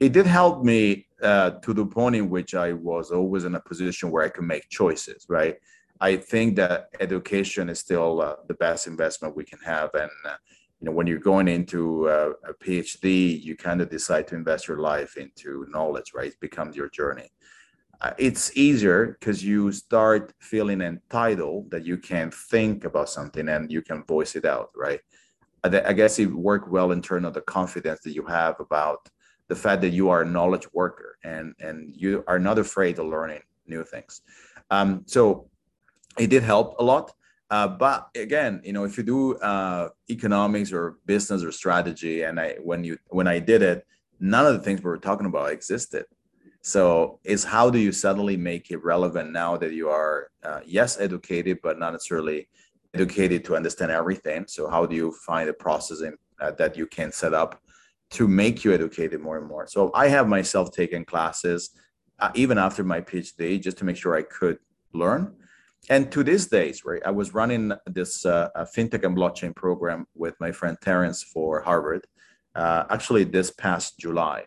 it 0.00 0.12
did 0.12 0.26
help 0.26 0.64
me 0.64 1.06
uh, 1.22 1.50
to 1.50 1.74
the 1.74 1.84
point 1.84 2.14
in 2.14 2.30
which 2.30 2.54
I 2.54 2.72
was 2.72 3.10
always 3.10 3.44
in 3.44 3.54
a 3.54 3.60
position 3.60 4.10
where 4.10 4.24
I 4.24 4.28
could 4.28 4.44
make 4.44 4.68
choices, 4.68 5.26
right? 5.28 5.56
I 6.00 6.16
think 6.16 6.54
that 6.56 6.90
education 7.00 7.68
is 7.68 7.80
still 7.80 8.22
uh, 8.22 8.36
the 8.46 8.54
best 8.54 8.86
investment 8.86 9.34
we 9.34 9.44
can 9.44 9.58
have. 9.64 9.90
And, 9.94 10.10
uh, 10.24 10.36
you 10.80 10.86
know, 10.86 10.92
when 10.92 11.08
you're 11.08 11.18
going 11.18 11.48
into 11.48 12.08
uh, 12.08 12.32
a 12.48 12.54
PhD, 12.54 13.42
you 13.42 13.56
kind 13.56 13.80
of 13.80 13.90
decide 13.90 14.28
to 14.28 14.36
invest 14.36 14.68
your 14.68 14.78
life 14.78 15.16
into 15.16 15.66
knowledge, 15.70 16.12
right? 16.14 16.28
It 16.28 16.40
becomes 16.40 16.76
your 16.76 16.88
journey. 16.90 17.28
Uh, 18.00 18.12
it's 18.16 18.56
easier 18.56 19.16
because 19.18 19.44
you 19.44 19.72
start 19.72 20.32
feeling 20.38 20.80
entitled 20.80 21.70
that 21.70 21.84
you 21.84 21.98
can 21.98 22.30
think 22.30 22.84
about 22.84 23.08
something 23.08 23.48
and 23.48 23.72
you 23.72 23.82
can 23.82 24.04
voice 24.04 24.36
it 24.36 24.44
out, 24.44 24.70
right? 24.76 25.00
I, 25.64 25.92
guess 25.92 26.18
it 26.18 26.26
worked 26.26 26.68
well 26.68 26.92
in 26.92 27.02
terms 27.02 27.26
of 27.26 27.34
the 27.34 27.40
confidence 27.40 28.00
that 28.04 28.12
you 28.12 28.24
have 28.26 28.60
about 28.60 29.08
the 29.48 29.56
fact 29.56 29.82
that 29.82 29.90
you 29.90 30.08
are 30.08 30.22
a 30.22 30.26
knowledge 30.26 30.66
worker 30.72 31.18
and 31.24 31.54
and 31.60 31.94
you 31.96 32.24
are 32.28 32.38
not 32.38 32.58
afraid 32.58 32.98
of 32.98 33.06
learning 33.06 33.42
new 33.66 33.82
things. 33.82 34.22
Um, 34.70 35.02
so 35.06 35.50
it 36.18 36.28
did 36.28 36.42
help 36.42 36.76
a 36.78 36.84
lot. 36.84 37.12
Uh, 37.50 37.66
but 37.66 38.08
again, 38.14 38.60
you 38.62 38.72
know, 38.72 38.84
if 38.84 38.96
you 38.98 39.02
do 39.02 39.36
uh, 39.36 39.88
economics 40.10 40.72
or 40.72 40.98
business 41.06 41.42
or 41.42 41.50
strategy, 41.50 42.22
and 42.22 42.38
I 42.38 42.56
when 42.62 42.84
you 42.84 42.98
when 43.08 43.26
I 43.26 43.38
did 43.38 43.62
it, 43.62 43.86
none 44.20 44.46
of 44.46 44.52
the 44.52 44.60
things 44.60 44.80
we 44.80 44.90
were 44.90 44.98
talking 44.98 45.26
about 45.26 45.50
existed. 45.50 46.04
So 46.68 47.18
it's 47.24 47.44
how 47.44 47.70
do 47.70 47.78
you 47.78 47.92
suddenly 47.92 48.36
make 48.36 48.70
it 48.70 48.84
relevant 48.84 49.32
now 49.32 49.56
that 49.56 49.72
you 49.72 49.88
are 49.88 50.28
uh, 50.42 50.60
yes 50.66 51.00
educated, 51.00 51.60
but 51.62 51.78
not 51.78 51.92
necessarily 51.92 52.50
educated 52.92 53.42
to 53.46 53.56
understand 53.56 53.90
everything. 53.90 54.44
So 54.48 54.68
how 54.68 54.84
do 54.84 54.94
you 54.94 55.12
find 55.12 55.48
a 55.48 55.54
process 55.54 56.02
in, 56.02 56.14
uh, 56.42 56.50
that 56.52 56.76
you 56.76 56.86
can 56.86 57.10
set 57.10 57.32
up 57.32 57.62
to 58.10 58.28
make 58.28 58.64
you 58.64 58.74
educated 58.74 59.20
more 59.22 59.38
and 59.38 59.46
more. 59.46 59.66
So 59.66 59.90
I 59.94 60.08
have 60.08 60.28
myself 60.28 60.70
taken 60.70 61.06
classes 61.06 61.70
uh, 62.18 62.32
even 62.34 62.58
after 62.58 62.84
my 62.84 63.00
PhD 63.00 63.62
just 63.62 63.78
to 63.78 63.86
make 63.86 63.96
sure 63.96 64.14
I 64.14 64.22
could 64.22 64.58
learn. 64.92 65.34
And 65.88 66.12
to 66.12 66.22
this 66.22 66.48
days, 66.48 66.84
right, 66.84 67.00
I 67.02 67.12
was 67.12 67.32
running 67.32 67.72
this 67.86 68.26
uh, 68.26 68.50
fintech 68.76 69.04
and 69.04 69.16
blockchain 69.16 69.56
program 69.56 70.06
with 70.14 70.34
my 70.38 70.52
friend 70.52 70.76
Terence 70.82 71.22
for 71.22 71.62
Harvard, 71.62 72.06
uh, 72.54 72.84
actually 72.90 73.24
this 73.24 73.50
past 73.50 73.98
July, 73.98 74.44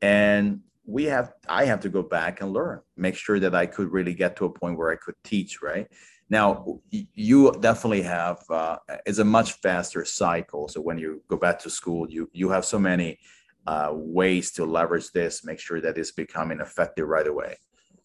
and 0.00 0.60
we 0.84 1.04
have 1.04 1.32
I 1.48 1.64
have 1.64 1.80
to 1.80 1.88
go 1.88 2.02
back 2.02 2.40
and 2.40 2.52
learn, 2.52 2.80
make 2.96 3.14
sure 3.14 3.38
that 3.40 3.54
I 3.54 3.66
could 3.66 3.92
really 3.92 4.14
get 4.14 4.36
to 4.36 4.46
a 4.46 4.50
point 4.50 4.76
where 4.76 4.90
I 4.90 4.96
could 4.96 5.14
teach, 5.22 5.62
right? 5.62 5.86
Now, 6.32 6.80
you 6.90 7.52
definitely 7.60 8.00
have, 8.02 8.38
uh, 8.48 8.78
it's 9.04 9.18
a 9.18 9.24
much 9.24 9.52
faster 9.60 10.02
cycle. 10.06 10.66
So 10.66 10.80
when 10.80 10.96
you 10.96 11.22
go 11.28 11.36
back 11.36 11.58
to 11.58 11.68
school, 11.68 12.10
you, 12.10 12.30
you 12.32 12.48
have 12.48 12.64
so 12.64 12.78
many 12.78 13.18
uh, 13.66 13.90
ways 13.92 14.50
to 14.52 14.64
leverage 14.64 15.10
this, 15.12 15.44
make 15.44 15.60
sure 15.60 15.82
that 15.82 15.98
it's 15.98 16.12
becoming 16.12 16.60
effective 16.60 17.06
right 17.06 17.26
away. 17.26 17.58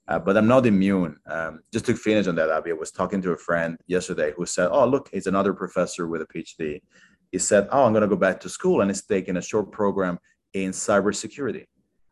Uh, 0.09 0.19
but 0.19 0.35
I'm 0.35 0.47
not 0.47 0.65
immune. 0.65 1.15
Um, 1.25 1.61
just 1.71 1.85
to 1.85 1.95
finish 1.95 2.27
on 2.27 2.35
that, 2.35 2.49
Abby, 2.49 2.71
I 2.71 2.73
was 2.73 2.91
talking 2.91 3.21
to 3.21 3.31
a 3.31 3.37
friend 3.37 3.77
yesterday 3.87 4.33
who 4.35 4.45
said, 4.45 4.69
Oh, 4.73 4.85
look, 4.85 5.09
he's 5.13 5.27
another 5.27 5.53
professor 5.53 6.05
with 6.05 6.21
a 6.21 6.25
PhD. 6.25 6.81
He 7.31 7.39
said, 7.39 7.69
Oh, 7.71 7.85
I'm 7.85 7.93
going 7.93 8.01
to 8.01 8.09
go 8.09 8.17
back 8.17 8.41
to 8.41 8.49
school 8.49 8.81
and 8.81 8.91
he's 8.91 9.05
taking 9.05 9.37
a 9.37 9.41
short 9.41 9.71
program 9.71 10.19
in 10.53 10.71
cybersecurity 10.71 11.65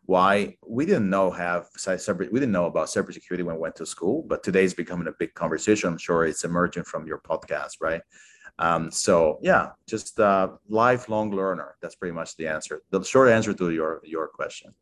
why 0.06 0.56
we 0.66 0.86
didn't 0.86 1.10
know 1.10 1.32
have 1.32 1.68
cyber 1.78 2.32
we 2.32 2.40
didn't 2.40 2.52
know 2.52 2.66
about 2.66 2.88
cybersecurity 2.88 3.44
when 3.44 3.56
we 3.56 3.62
went 3.62 3.76
to 3.76 3.86
school 3.86 4.24
but 4.28 4.44
today 4.44 4.64
is 4.64 4.74
becoming 4.74 5.08
a 5.08 5.14
big 5.18 5.34
conversation. 5.34 5.90
I'm 5.90 5.98
sure 5.98 6.26
it's 6.26 6.44
emerging 6.44 6.84
from 6.84 7.08
your 7.08 7.20
podcast 7.20 7.74
right? 7.82 8.02
Um, 8.60 8.92
so 8.92 9.40
yeah 9.42 9.70
just 9.88 10.20
a 10.20 10.54
lifelong 10.70 11.32
learner. 11.32 11.76
That's 11.82 11.96
pretty 11.96 12.14
much 12.14 12.36
the 12.38 12.48
answer 12.48 12.82
the 12.92 13.04
short 13.04 13.30
answer 13.30 13.54
to 13.54 13.72
your 13.72 14.02
your 14.04 14.28
question. 14.28 14.74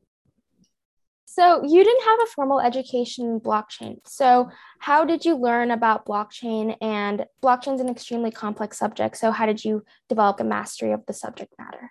So 1.26 1.64
you 1.64 1.84
didn't 1.84 2.04
have 2.04 2.20
a 2.22 2.28
formal 2.28 2.60
education 2.60 3.26
in 3.26 3.40
blockchain. 3.40 3.96
So 4.06 4.50
how 4.78 5.04
did 5.04 5.26
you 5.26 5.36
learn 5.36 5.72
about 5.72 6.06
blockchain? 6.06 6.78
And 6.80 7.26
blockchain 7.44 7.74
is 7.74 7.82
an 7.82 7.90
extremely 7.90 8.30
complex 8.30 8.78
subject 8.78 9.18
so 9.18 9.32
how 9.32 9.46
did 9.46 9.64
you 9.64 9.84
develop 10.10 10.40
a 10.40 10.44
mastery 10.44 10.92
of 10.92 11.06
the 11.08 11.14
subject 11.14 11.54
matter 11.58 11.90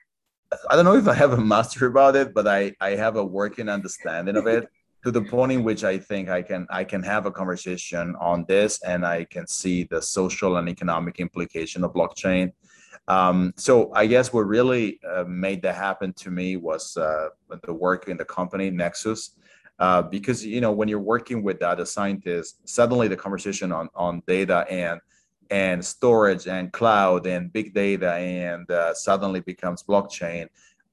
I 0.71 0.77
don't 0.77 0.85
know 0.85 0.97
if 0.97 1.09
I 1.09 1.15
have 1.15 1.33
a 1.33 1.41
master 1.41 1.87
about 1.87 2.17
it, 2.17 2.35
but 2.35 2.47
I, 2.47 2.75
I 2.81 2.91
have 2.91 3.17
a 3.17 3.25
working 3.25 3.69
understanding 3.69 4.37
of 4.37 4.47
it 4.47 4.69
to 5.05 5.11
the 5.11 5.23
point 5.23 5.53
in 5.53 5.65
which 5.65 5.85
I 5.85 5.99
think 5.99 6.29
I 6.29 6.43
can 6.43 6.67
I 6.71 6.85
can 6.85 7.03
have 7.03 7.27
a 7.27 7.31
conversation 7.31 8.15
on 8.21 8.45
this 8.47 8.81
and 8.83 9.05
I 9.05 9.25
can 9.25 9.47
see 9.47 9.85
the 9.85 10.01
social 10.01 10.57
and 10.57 10.69
economic 10.69 11.19
implication 11.21 11.85
of 11.85 11.93
blockchain. 11.93 12.53
Um, 13.09 13.53
so 13.57 13.93
I 13.95 14.07
guess 14.07 14.33
what 14.33 14.47
really 14.47 15.01
uh, 15.09 15.25
made 15.25 15.63
that 15.63 15.75
happen 15.75 16.13
to 16.15 16.31
me 16.31 16.57
was 16.57 16.97
uh, 16.97 17.29
the 17.65 17.75
work 17.75 18.09
in 18.09 18.17
the 18.17 18.25
company 18.25 18.71
Nexus. 18.71 19.37
Uh, 19.79 20.03
because 20.03 20.45
you 20.45 20.61
know 20.61 20.71
when 20.71 20.87
you're 20.87 21.01
working 21.01 21.43
with 21.43 21.59
data 21.59 21.85
scientists, 21.85 22.61
suddenly 22.67 23.09
the 23.09 23.17
conversation 23.17 23.73
on 23.73 23.89
on 23.95 24.23
data 24.29 24.65
and 24.71 25.01
and 25.53 25.85
storage 25.85 26.47
and 26.47 26.73
cloud 26.73 27.27
and 27.27 27.53
big 27.53 27.75
data 27.75 28.15
and 28.15 28.69
uh, 28.71 28.95
suddenly 28.95 29.41
becomes 29.41 29.83
blockchain 29.83 30.49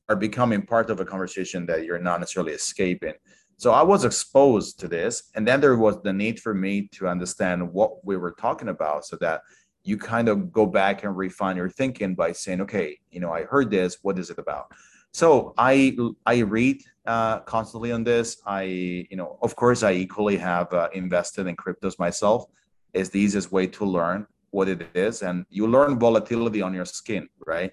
are 0.09 0.17
becoming 0.17 0.61
part 0.61 0.89
of 0.89 0.99
a 0.99 1.05
conversation 1.05 1.65
that 1.67 1.85
you're 1.85 1.97
not 1.97 2.19
necessarily 2.19 2.51
escaping. 2.51 3.13
So 3.55 3.71
I 3.71 3.83
was 3.83 4.03
exposed 4.03 4.79
to 4.81 4.87
this, 4.89 5.31
and 5.35 5.47
then 5.47 5.61
there 5.61 5.77
was 5.77 6.01
the 6.01 6.11
need 6.11 6.39
for 6.41 6.53
me 6.53 6.89
to 6.93 7.07
understand 7.07 7.71
what 7.71 8.03
we 8.05 8.17
were 8.17 8.31
talking 8.31 8.67
about, 8.69 9.05
so 9.05 9.15
that 9.17 9.41
you 9.83 9.97
kind 9.97 10.27
of 10.27 10.51
go 10.51 10.65
back 10.65 11.03
and 11.03 11.15
refine 11.15 11.55
your 11.55 11.69
thinking 11.69 12.15
by 12.15 12.33
saying, 12.33 12.59
okay, 12.61 12.99
you 13.11 13.21
know, 13.21 13.31
I 13.31 13.43
heard 13.43 13.69
this. 13.71 13.99
What 14.01 14.19
is 14.19 14.29
it 14.29 14.39
about? 14.39 14.71
So 15.13 15.53
I 15.57 15.97
I 16.25 16.39
read 16.39 16.83
uh, 17.05 17.39
constantly 17.41 17.91
on 17.91 18.03
this. 18.03 18.41
I 18.45 18.63
you 19.09 19.17
know, 19.17 19.37
of 19.41 19.55
course, 19.55 19.83
I 19.83 19.93
equally 19.93 20.37
have 20.37 20.73
uh, 20.73 20.89
invested 20.93 21.47
in 21.47 21.55
cryptos 21.55 21.97
myself. 21.97 22.45
It's 22.93 23.09
the 23.09 23.19
easiest 23.19 23.51
way 23.51 23.67
to 23.67 23.85
learn 23.85 24.27
what 24.51 24.67
it 24.67 24.87
is 24.93 25.21
and 25.21 25.45
you 25.49 25.67
learn 25.67 25.99
volatility 25.99 26.61
on 26.61 26.73
your 26.73 26.85
skin 26.85 27.27
right 27.45 27.71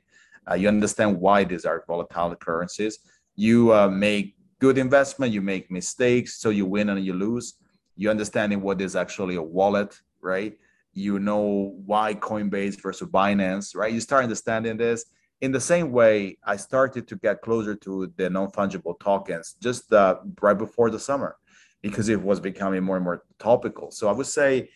uh, 0.50 0.54
you 0.54 0.68
understand 0.68 1.18
why 1.18 1.44
these 1.44 1.64
are 1.64 1.84
volatile 1.86 2.34
currencies 2.36 2.98
you 3.36 3.72
uh, 3.74 3.88
make 3.88 4.36
good 4.58 4.78
investment, 4.78 5.32
you 5.32 5.42
make 5.42 5.70
mistakes, 5.70 6.38
so 6.38 6.50
you 6.50 6.66
win 6.66 6.88
and 6.88 7.04
you 7.04 7.12
lose. 7.12 7.54
You 7.96 8.10
understanding 8.10 8.60
what 8.60 8.80
is 8.80 8.96
actually 8.96 9.36
a 9.36 9.42
wallet, 9.42 9.98
right? 10.20 10.56
You 10.92 11.18
know 11.18 11.74
why 11.84 12.14
Coinbase 12.14 12.80
versus 12.80 13.08
Binance, 13.08 13.76
right? 13.76 13.92
You 13.92 14.00
start 14.00 14.24
understanding 14.24 14.76
this. 14.76 15.04
In 15.42 15.52
the 15.52 15.60
same 15.60 15.92
way, 15.92 16.38
I 16.44 16.56
started 16.56 17.06
to 17.08 17.16
get 17.16 17.42
closer 17.42 17.74
to 17.74 18.12
the 18.16 18.30
non-fungible 18.30 18.98
tokens 19.00 19.56
just 19.60 19.92
uh, 19.92 20.16
right 20.40 20.56
before 20.56 20.90
the 20.90 20.98
summer 20.98 21.36
because 21.82 22.08
it 22.08 22.20
was 22.20 22.40
becoming 22.40 22.82
more 22.82 22.96
and 22.96 23.04
more 23.04 23.22
topical. 23.38 23.90
So 23.90 24.08
I 24.08 24.12
would 24.12 24.26
say 24.26 24.70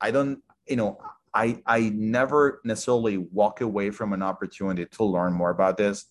I 0.00 0.12
don't, 0.12 0.40
you 0.68 0.76
know, 0.76 0.98
I 1.34 1.62
I 1.66 1.90
never 1.94 2.60
necessarily 2.64 3.18
walk 3.18 3.60
away 3.60 3.90
from 3.90 4.12
an 4.12 4.22
opportunity 4.22 4.86
to 4.86 5.04
learn 5.04 5.32
more 5.32 5.50
about 5.50 5.76
this 5.76 6.06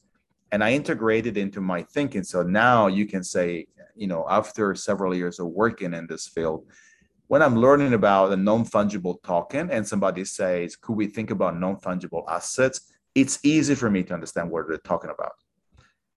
and 0.53 0.63
I 0.63 0.73
integrate 0.73 1.25
it 1.25 1.35
into 1.35 1.61
my 1.61 1.81
thinking. 1.81 2.23
So 2.23 2.43
now 2.43 2.85
you 2.85 3.07
can 3.07 3.23
say, 3.23 3.65
you 3.95 4.05
know, 4.05 4.23
after 4.29 4.75
several 4.75 5.15
years 5.15 5.39
of 5.39 5.47
working 5.47 5.95
in 5.95 6.05
this 6.05 6.27
field, 6.27 6.67
when 7.25 7.41
I'm 7.41 7.57
learning 7.57 7.93
about 7.93 8.31
a 8.31 8.37
non-fungible 8.37 9.23
token 9.23 9.71
and 9.71 9.87
somebody 9.87 10.23
says, 10.25 10.75
could 10.75 10.95
we 10.95 11.07
think 11.07 11.31
about 11.31 11.59
non-fungible 11.59 12.25
assets? 12.29 12.93
It's 13.15 13.39
easy 13.43 13.73
for 13.73 13.89
me 13.89 14.03
to 14.03 14.13
understand 14.13 14.51
what 14.51 14.67
they're 14.67 14.77
talking 14.77 15.09
about 15.09 15.31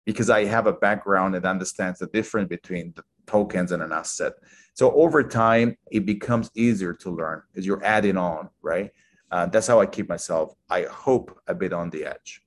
because 0.04 0.28
I 0.28 0.44
have 0.44 0.66
a 0.66 0.74
background 0.74 1.34
that 1.34 1.46
understands 1.46 2.00
the 2.00 2.06
difference 2.06 2.50
between 2.50 2.92
the 2.94 3.04
tokens 3.26 3.72
and 3.72 3.82
an 3.82 3.92
asset. 3.92 4.34
So 4.74 4.92
over 4.92 5.22
time, 5.22 5.76
it 5.90 6.04
becomes 6.04 6.50
easier 6.54 6.92
to 6.94 7.10
learn 7.10 7.42
because 7.50 7.66
you're 7.66 7.84
adding 7.84 8.16
on, 8.16 8.50
right? 8.62 8.90
Uh, 9.30 9.46
that's 9.46 9.66
how 9.66 9.80
I 9.80 9.86
keep 9.86 10.08
myself, 10.08 10.54
I 10.68 10.82
hope, 10.82 11.38
a 11.46 11.54
bit 11.54 11.72
on 11.72 11.90
the 11.90 12.04
edge. 12.04 12.42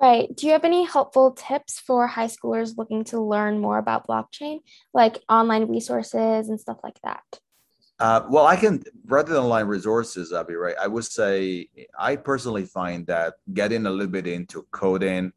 Right. 0.00 0.34
Do 0.34 0.46
you 0.46 0.52
have 0.52 0.64
any 0.64 0.84
helpful 0.84 1.32
tips 1.32 1.78
for 1.78 2.06
high 2.06 2.26
schoolers 2.26 2.78
looking 2.78 3.04
to 3.04 3.20
learn 3.20 3.58
more 3.58 3.76
about 3.76 4.06
blockchain, 4.06 4.60
like 4.94 5.18
online 5.28 5.68
resources 5.68 6.48
and 6.48 6.58
stuff 6.58 6.78
like 6.82 6.98
that? 7.04 7.22
Uh, 7.98 8.22
well, 8.30 8.46
I 8.46 8.56
can 8.56 8.82
rather 9.04 9.34
than 9.34 9.42
online 9.42 9.66
resources, 9.66 10.32
Abby, 10.32 10.54
right? 10.54 10.74
I 10.80 10.86
would 10.86 11.04
say 11.04 11.68
I 11.98 12.16
personally 12.16 12.64
find 12.64 13.06
that 13.08 13.34
getting 13.52 13.84
a 13.84 13.90
little 13.90 14.10
bit 14.10 14.26
into 14.26 14.66
coding 14.70 15.32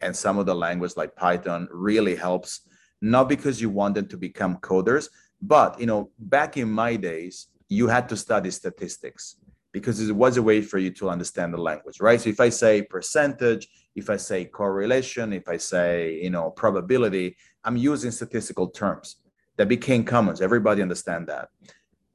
and 0.00 0.16
some 0.16 0.38
of 0.38 0.46
the 0.46 0.54
language 0.54 0.96
like 0.96 1.14
Python 1.14 1.68
really 1.70 2.16
helps. 2.16 2.62
Not 3.00 3.28
because 3.28 3.60
you 3.60 3.70
want 3.70 3.94
them 3.94 4.08
to 4.08 4.16
become 4.16 4.56
coders, 4.58 5.08
but 5.42 5.78
you 5.80 5.86
know, 5.86 6.10
back 6.18 6.56
in 6.56 6.70
my 6.70 6.96
days, 6.96 7.48
you 7.68 7.88
had 7.88 8.08
to 8.08 8.16
study 8.16 8.50
statistics 8.50 9.36
because 9.72 10.00
it 10.00 10.12
was 10.12 10.36
a 10.38 10.42
way 10.42 10.62
for 10.62 10.78
you 10.78 10.90
to 10.90 11.10
understand 11.10 11.52
the 11.52 11.58
language, 11.58 12.00
right? 12.00 12.20
So 12.20 12.30
if 12.30 12.40
I 12.40 12.48
say 12.48 12.82
percentage, 12.82 13.68
if 13.94 14.08
I 14.08 14.16
say 14.16 14.46
correlation, 14.46 15.32
if 15.32 15.48
I 15.48 15.58
say, 15.58 16.18
you 16.22 16.30
know, 16.30 16.50
probability, 16.50 17.36
I'm 17.64 17.76
using 17.76 18.10
statistical 18.10 18.68
terms 18.68 19.16
that 19.56 19.68
became 19.68 20.04
common. 20.04 20.36
Everybody 20.40 20.80
understand 20.82 21.26
that. 21.26 21.48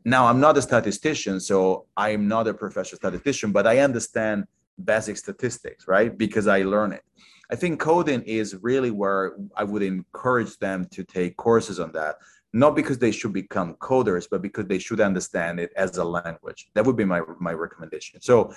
Now 0.03 0.25
I'm 0.25 0.39
not 0.39 0.57
a 0.57 0.61
statistician, 0.61 1.39
so 1.39 1.85
I'm 1.95 2.27
not 2.27 2.47
a 2.47 2.53
professional 2.53 2.97
statistician, 2.97 3.51
but 3.51 3.67
I 3.67 3.79
understand 3.79 4.45
basic 4.83 5.17
statistics, 5.17 5.87
right? 5.87 6.17
Because 6.17 6.47
I 6.47 6.63
learn 6.63 6.93
it. 6.93 7.03
I 7.51 7.55
think 7.55 7.79
coding 7.79 8.21
is 8.23 8.55
really 8.61 8.91
where 8.91 9.33
I 9.57 9.63
would 9.63 9.83
encourage 9.83 10.57
them 10.57 10.85
to 10.91 11.03
take 11.03 11.35
courses 11.35 11.79
on 11.79 11.91
that, 11.91 12.15
not 12.53 12.75
because 12.75 12.97
they 12.97 13.11
should 13.11 13.33
become 13.33 13.75
coders, 13.75 14.25
but 14.29 14.41
because 14.41 14.67
they 14.67 14.79
should 14.79 15.01
understand 15.01 15.59
it 15.59 15.71
as 15.75 15.97
a 15.97 16.03
language. 16.03 16.69
That 16.75 16.85
would 16.85 16.95
be 16.95 17.05
my 17.05 17.21
my 17.39 17.53
recommendation. 17.53 18.21
So 18.21 18.53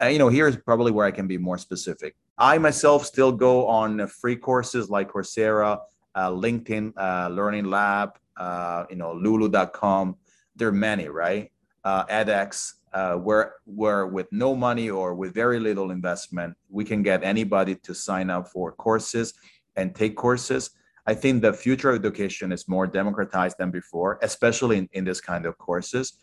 uh, 0.00 0.06
you 0.06 0.18
know, 0.18 0.28
here's 0.28 0.56
probably 0.56 0.92
where 0.92 1.06
I 1.06 1.10
can 1.10 1.26
be 1.26 1.38
more 1.38 1.58
specific. 1.58 2.14
I 2.38 2.58
myself 2.58 3.04
still 3.04 3.32
go 3.32 3.66
on 3.66 4.06
free 4.06 4.36
courses 4.36 4.88
like 4.88 5.10
Coursera, 5.10 5.80
uh, 6.14 6.30
LinkedIn 6.30 6.92
uh, 6.96 7.28
Learning 7.30 7.64
Lab, 7.64 8.18
uh, 8.36 8.84
you 8.90 8.96
know, 8.96 9.12
Lulu.com. 9.12 10.16
There 10.54 10.68
are 10.68 10.72
many, 10.72 11.08
right? 11.08 11.50
Uh, 11.84 12.04
edX, 12.06 12.74
uh, 12.92 13.14
where 13.14 13.54
where 13.64 14.06
with 14.06 14.26
no 14.32 14.54
money 14.54 14.90
or 14.90 15.14
with 15.14 15.34
very 15.34 15.60
little 15.60 15.90
investment, 15.90 16.56
we 16.68 16.84
can 16.84 17.02
get 17.02 17.22
anybody 17.22 17.74
to 17.74 17.94
sign 17.94 18.30
up 18.30 18.48
for 18.48 18.72
courses 18.72 19.34
and 19.76 19.94
take 19.94 20.16
courses. 20.16 20.70
I 21.06 21.14
think 21.14 21.40
the 21.40 21.52
future 21.52 21.90
of 21.90 21.96
education 21.96 22.52
is 22.52 22.68
more 22.68 22.86
democratized 22.86 23.56
than 23.58 23.70
before, 23.70 24.18
especially 24.22 24.76
in, 24.78 24.88
in 24.92 25.04
this 25.04 25.20
kind 25.20 25.46
of 25.46 25.56
courses. 25.56 26.18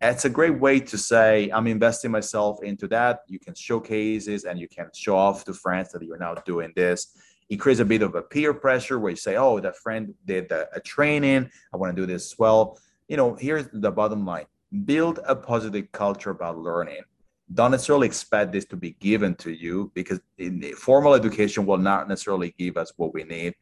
It's 0.00 0.24
a 0.24 0.30
great 0.30 0.58
way 0.58 0.80
to 0.80 0.98
say 0.98 1.48
i'm 1.50 1.66
investing 1.68 2.10
myself 2.10 2.62
into 2.62 2.88
that. 2.88 3.20
You 3.28 3.38
can 3.38 3.54
showcase 3.54 4.26
this 4.26 4.44
and 4.44 4.58
you 4.58 4.68
can 4.68 4.90
show 4.94 5.16
off 5.16 5.44
to 5.44 5.54
friends 5.54 5.92
that 5.92 6.02
you're 6.02 6.18
now 6.18 6.34
doing 6.34 6.72
this. 6.74 7.16
It 7.48 7.56
creates 7.56 7.80
a 7.80 7.84
bit 7.84 8.02
of 8.02 8.14
a 8.14 8.22
peer 8.22 8.52
pressure 8.52 8.98
where 8.98 9.10
you 9.10 9.16
say 9.16 9.36
oh 9.36 9.60
that 9.60 9.76
friend 9.76 10.14
did 10.24 10.50
a, 10.50 10.66
a 10.74 10.80
training. 10.80 11.50
I 11.72 11.76
want 11.76 11.94
to 11.94 12.02
do 12.02 12.06
this 12.06 12.32
as 12.32 12.38
well. 12.38 12.78
You 13.08 13.16
know 13.16 13.34
here's 13.34 13.68
the 13.72 13.92
bottom 13.92 14.24
line 14.24 14.46
build 14.84 15.20
a 15.26 15.36
positive 15.36 15.90
culture 15.92 16.30
about 16.30 16.58
learning. 16.58 17.02
Don't 17.52 17.72
necessarily 17.72 18.06
expect 18.06 18.52
this 18.52 18.64
to 18.66 18.76
be 18.76 18.92
given 18.92 19.34
to 19.36 19.50
you 19.50 19.92
because 19.94 20.20
formal 20.76 21.14
education 21.14 21.66
will 21.66 21.78
not 21.78 22.08
necessarily 22.08 22.54
give 22.58 22.76
us 22.76 22.92
what 22.96 23.12
we 23.12 23.24
need. 23.24 23.54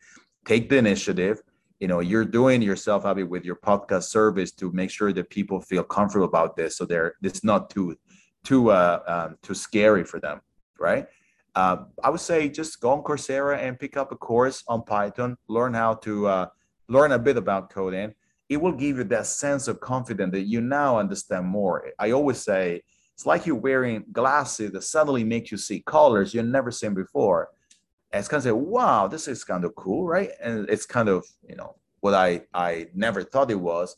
Take 0.45 0.69
the 0.69 0.77
initiative. 0.77 1.43
You 1.81 1.89
know 1.89 2.01
you're 2.01 2.27
doing 2.27 2.61
yourself 2.61 3.07
Abby, 3.07 3.23
with 3.25 3.45
your 3.45 3.57
podcast 3.57 4.05
service 4.05 4.53
to 4.53 4.71
make 4.73 4.91
sure 4.91 5.13
that 5.15 5.31
people 5.31 5.61
feel 5.61 5.83
comfortable 5.83 6.27
about 6.27 6.55
this. 6.55 6.77
So 6.77 6.85
they're 6.85 7.15
it's 7.23 7.43
not 7.43 7.71
too 7.71 7.97
too 8.45 8.71
uh, 8.71 9.01
um, 9.07 9.37
too 9.43 9.55
scary 9.55 10.05
for 10.05 10.21
them 10.21 10.41
right? 10.81 11.07
Uh, 11.57 11.79
i 12.05 12.09
would 12.09 12.21
say 12.21 12.49
just 12.49 12.81
go 12.81 12.91
on 12.93 13.03
coursera 13.03 13.59
and 13.59 13.77
pick 13.79 13.97
up 13.97 14.13
a 14.13 14.17
course 14.17 14.63
on 14.69 14.83
python. 14.83 15.37
Learn 15.49 15.75
how 15.75 15.95
to 15.95 16.27
uh, 16.27 16.47
learn 16.89 17.13
a 17.13 17.19
bit 17.19 17.37
about 17.37 17.71
coding 17.71 18.15
it 18.51 18.61
will 18.61 18.73
give 18.73 18.99
you 18.99 19.05
that 19.05 19.27
sense 19.27 19.69
of 19.69 19.81
confidence 19.81 20.33
that 20.33 20.43
you 20.43 20.61
now 20.61 20.99
understand 20.99 21.47
more 21.47 21.91
i 21.99 22.11
always 22.11 22.39
say 22.39 22.83
it's 23.15 23.25
like 23.25 23.47
you're 23.47 23.57
wearing 23.57 24.05
glasses 24.13 24.73
that 24.73 24.83
suddenly 24.83 25.25
make 25.25 25.51
you 25.51 25.57
see 25.57 25.81
colors 25.81 26.35
you've 26.35 26.45
never 26.45 26.71
seen 26.71 26.93
before 26.93 27.49
and 28.13 28.19
it's 28.19 28.29
kind 28.29 28.39
of 28.39 28.45
say, 28.45 28.53
wow, 28.53 29.07
this 29.07 29.29
is 29.29 29.45
kind 29.45 29.65
of 29.65 29.75
cool, 29.77 30.05
right? 30.07 30.31
And 30.43 30.69
it's 30.69 30.87
kind 30.87 31.09
of, 31.09 31.25
you 31.49 31.55
know, 31.55 31.77
what 32.01 32.15
I, 32.15 32.43
I 32.53 32.89
never 32.95 33.23
thought 33.23 33.51
it 33.51 33.61
was. 33.61 33.97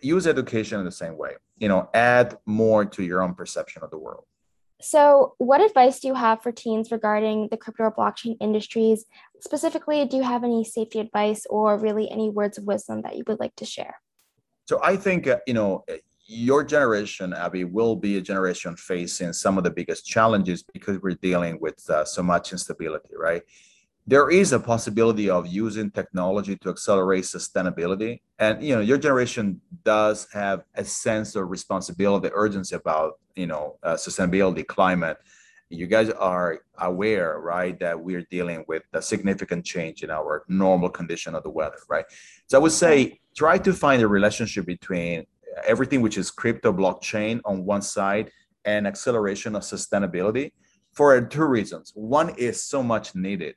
Use 0.00 0.26
education 0.26 0.78
in 0.78 0.84
the 0.84 0.92
same 0.92 1.18
way, 1.18 1.32
you 1.58 1.68
know, 1.68 1.90
add 1.92 2.38
more 2.46 2.84
to 2.84 3.02
your 3.02 3.20
own 3.20 3.34
perception 3.34 3.82
of 3.82 3.90
the 3.90 3.98
world. 3.98 4.24
So, 4.82 5.34
what 5.38 5.60
advice 5.60 6.00
do 6.00 6.08
you 6.08 6.14
have 6.14 6.42
for 6.42 6.50
teens 6.50 6.90
regarding 6.90 7.48
the 7.50 7.56
crypto 7.56 7.84
or 7.84 7.94
blockchain 7.94 8.36
industries? 8.40 9.04
Specifically, 9.40 10.04
do 10.06 10.16
you 10.16 10.24
have 10.24 10.42
any 10.42 10.64
safety 10.64 10.98
advice 10.98 11.46
or 11.48 11.78
really 11.78 12.10
any 12.10 12.30
words 12.30 12.58
of 12.58 12.64
wisdom 12.64 13.02
that 13.02 13.16
you 13.16 13.22
would 13.28 13.38
like 13.38 13.54
to 13.56 13.64
share? 13.64 14.00
So, 14.66 14.80
I 14.82 14.96
think, 14.96 15.28
uh, 15.28 15.38
you 15.46 15.54
know, 15.54 15.84
your 16.26 16.64
generation, 16.64 17.32
Abby, 17.32 17.62
will 17.62 17.94
be 17.94 18.16
a 18.16 18.20
generation 18.20 18.74
facing 18.74 19.32
some 19.32 19.56
of 19.56 19.62
the 19.62 19.70
biggest 19.70 20.04
challenges 20.04 20.64
because 20.64 21.00
we're 21.00 21.14
dealing 21.14 21.60
with 21.60 21.88
uh, 21.88 22.04
so 22.04 22.22
much 22.22 22.50
instability, 22.52 23.14
right? 23.16 23.42
There 24.06 24.30
is 24.30 24.52
a 24.52 24.58
possibility 24.58 25.30
of 25.30 25.46
using 25.46 25.92
technology 25.92 26.56
to 26.56 26.70
accelerate 26.70 27.22
sustainability. 27.22 28.20
And, 28.40 28.60
you 28.60 28.74
know, 28.74 28.80
your 28.80 28.98
generation 28.98 29.60
does 29.84 30.26
have 30.32 30.64
a 30.74 30.84
sense 30.84 31.36
of 31.36 31.48
responsibility, 31.48 32.30
urgency 32.32 32.74
about, 32.74 33.20
you 33.36 33.46
know, 33.46 33.78
uh, 33.82 33.94
sustainability, 33.94 34.66
climate. 34.66 35.18
You 35.68 35.86
guys 35.86 36.10
are 36.10 36.60
aware, 36.78 37.40
right, 37.40 37.78
that 37.80 37.98
we're 37.98 38.26
dealing 38.30 38.64
with 38.68 38.82
a 38.92 39.00
significant 39.00 39.64
change 39.64 40.02
in 40.02 40.10
our 40.10 40.44
normal 40.48 40.90
condition 40.90 41.34
of 41.34 41.42
the 41.42 41.50
weather, 41.50 41.78
right? 41.88 42.04
So 42.46 42.58
I 42.58 42.60
would 42.60 42.72
say 42.72 43.20
try 43.34 43.56
to 43.58 43.72
find 43.72 44.02
a 44.02 44.08
relationship 44.08 44.66
between 44.66 45.24
everything 45.66 46.02
which 46.02 46.18
is 46.18 46.30
crypto 46.30 46.72
blockchain 46.72 47.40
on 47.44 47.64
one 47.64 47.82
side 47.82 48.30
and 48.64 48.86
acceleration 48.86 49.56
of 49.56 49.62
sustainability 49.62 50.52
for 50.92 51.20
two 51.22 51.44
reasons. 51.44 51.92
One 51.94 52.30
is 52.36 52.62
so 52.62 52.82
much 52.82 53.14
needed 53.14 53.54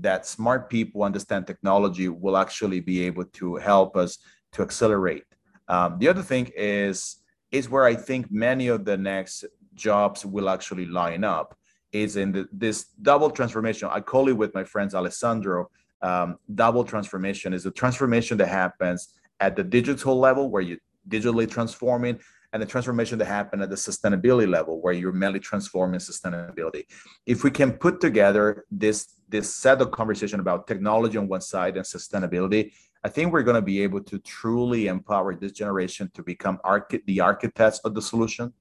that 0.00 0.26
smart 0.26 0.70
people 0.70 1.02
understand 1.02 1.46
technology 1.46 2.08
will 2.08 2.36
actually 2.36 2.80
be 2.80 3.04
able 3.04 3.24
to 3.24 3.56
help 3.56 3.96
us 3.96 4.18
to 4.52 4.62
accelerate. 4.62 5.24
Um, 5.68 5.98
the 5.98 6.08
other 6.08 6.22
thing 6.22 6.50
is 6.56 7.16
is 7.50 7.68
where 7.68 7.84
I 7.84 7.94
think 7.94 8.30
many 8.30 8.68
of 8.68 8.84
the 8.84 8.96
next 8.96 9.44
jobs 9.74 10.24
will 10.24 10.48
actually 10.48 10.86
line 10.86 11.24
up 11.24 11.56
is 11.92 12.16
in 12.16 12.32
the, 12.32 12.48
this 12.52 12.86
double 13.00 13.30
transformation. 13.30 13.88
I 13.90 14.00
call 14.00 14.28
it 14.28 14.36
with 14.36 14.54
my 14.54 14.64
friends 14.64 14.94
Alessandro. 14.94 15.70
Um, 16.02 16.36
double 16.54 16.84
transformation 16.84 17.52
is 17.52 17.66
a 17.66 17.70
transformation 17.70 18.38
that 18.38 18.48
happens 18.48 19.14
at 19.40 19.56
the 19.56 19.64
digital 19.64 20.18
level 20.18 20.50
where 20.50 20.62
you 20.62 20.78
digitally 21.08 21.50
transforming 21.50 22.20
and 22.52 22.62
the 22.62 22.66
transformation 22.66 23.18
that 23.18 23.26
happened 23.26 23.62
at 23.62 23.70
the 23.70 23.76
sustainability 23.76 24.48
level 24.48 24.80
where 24.80 24.92
you're 24.92 25.12
mainly 25.12 25.40
transforming 25.40 26.00
sustainability 26.00 26.84
if 27.26 27.44
we 27.44 27.50
can 27.50 27.72
put 27.72 28.00
together 28.00 28.64
this 28.70 29.14
this 29.28 29.54
set 29.54 29.80
of 29.80 29.90
conversation 29.90 30.40
about 30.40 30.66
technology 30.66 31.18
on 31.18 31.28
one 31.28 31.40
side 31.40 31.76
and 31.76 31.84
sustainability 31.84 32.72
i 33.04 33.08
think 33.08 33.32
we're 33.32 33.42
going 33.42 33.54
to 33.54 33.62
be 33.62 33.82
able 33.82 34.02
to 34.02 34.18
truly 34.20 34.86
empower 34.86 35.34
this 35.34 35.52
generation 35.52 36.10
to 36.14 36.22
become 36.22 36.58
arch- 36.64 37.02
the 37.06 37.20
architects 37.20 37.78
of 37.80 37.94
the 37.94 38.02
solution 38.02 38.52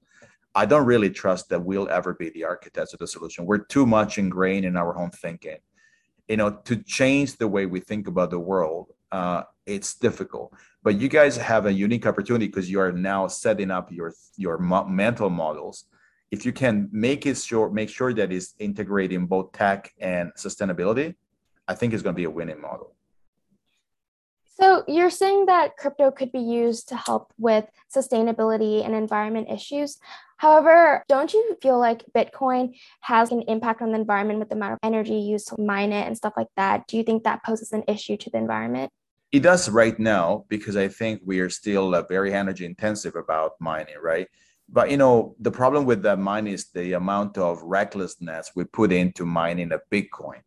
i 0.56 0.66
don't 0.66 0.86
really 0.86 1.10
trust 1.10 1.50
that 1.50 1.64
we'll 1.64 1.90
ever 1.90 2.14
be 2.14 2.30
the 2.32 2.44
architects 2.44 2.94
of 2.94 3.00
the 3.00 3.08
solution 3.08 3.46
we're 3.46 3.58
too 3.58 3.86
much 3.86 4.18
ingrained 4.18 4.66
in 4.66 4.78
our 4.78 4.98
own 4.98 5.12
thinking 5.12 5.58
you 6.28 6.38
know, 6.38 6.52
to 6.66 6.76
change 6.84 7.38
the 7.38 7.48
way 7.48 7.66
we 7.66 7.80
think 7.80 8.08
about 8.08 8.32
the 8.32 8.40
world, 8.40 8.92
uh, 9.12 9.44
it's 9.66 9.96
difficult. 9.96 10.54
But 10.84 11.00
you 11.00 11.08
guys 11.08 11.38
have 11.38 11.66
a 11.66 11.74
unique 11.74 12.06
opportunity 12.06 12.48
because 12.48 12.70
you 12.70 12.80
are 12.80 12.92
now 12.92 13.28
setting 13.28 13.72
up 13.72 13.92
your 13.92 14.14
your 14.36 14.58
mental 14.58 15.30
models. 15.30 15.86
If 16.32 16.46
you 16.46 16.52
can 16.52 16.90
make 16.92 17.26
it 17.26 17.38
sure, 17.38 17.70
make 17.70 17.90
sure 17.90 18.14
that 18.14 18.32
it's 18.34 18.54
integrating 18.60 19.28
both 19.28 19.54
tech 19.54 19.94
and 20.00 20.34
sustainability, 20.38 21.16
I 21.68 21.74
think 21.74 21.94
it's 21.94 22.04
going 22.04 22.16
to 22.16 22.18
be 22.18 22.26
a 22.26 22.30
winning 22.30 22.62
model. 22.62 22.97
So 24.60 24.84
you're 24.88 25.12
saying 25.12 25.46
that 25.46 25.78
crypto 25.78 26.10
could 26.10 26.32
be 26.32 26.40
used 26.40 26.90
to 26.90 26.96
help 26.96 27.32
with 27.38 27.66
sustainability 27.96 28.84
and 28.84 28.96
environment 28.96 29.52
issues. 29.52 30.00
However, 30.38 31.04
don't 31.08 31.32
you 31.32 31.56
feel 31.62 31.78
like 31.78 32.04
Bitcoin 32.16 32.76
has 33.02 33.32
an 33.32 33.44
impact 33.44 33.84
on 33.84 33.92
the 33.92 34.00
environment 34.00 34.40
with 34.40 34.50
the 34.50 34.56
amount 34.56 34.74
of 34.74 34.80
energy 34.82 35.14
used 35.14 35.50
to 35.50 35.62
mine 35.62 35.94
it 35.94 36.08
and 36.08 36.18
stuff 36.18 36.34
like 36.36 36.48
that? 36.56 36.88
Do 36.88 36.98
you 36.98 37.04
think 37.04 37.24
that 37.24 37.44
poses 37.44 37.72
an 37.72 37.84
issue 37.88 38.18
to 38.18 38.32
the 38.32 38.40
environment? 38.40 38.90
It 39.32 39.44
does 39.44 39.70
right 39.70 39.98
now 40.00 40.46
because 40.48 40.76
I 40.76 40.88
think 40.88 41.22
we 41.24 41.40
are 41.40 41.52
still 41.52 41.94
uh, 41.94 42.02
very 42.02 42.34
energy 42.34 42.66
intensive 42.66 43.16
about 43.16 43.52
mining, 43.60 43.98
right? 44.02 44.28
But 44.70 44.90
you 44.90 44.98
know, 44.98 45.36
the 45.40 45.52
problem 45.52 45.86
with 45.86 46.02
that 46.02 46.18
mine 46.18 46.48
is 46.48 46.70
the 46.72 46.94
amount 46.94 47.38
of 47.38 47.62
recklessness 47.62 48.54
we 48.56 48.64
put 48.64 48.92
into 48.92 49.24
mining 49.24 49.72
a 49.72 49.80
Bitcoin 49.92 50.42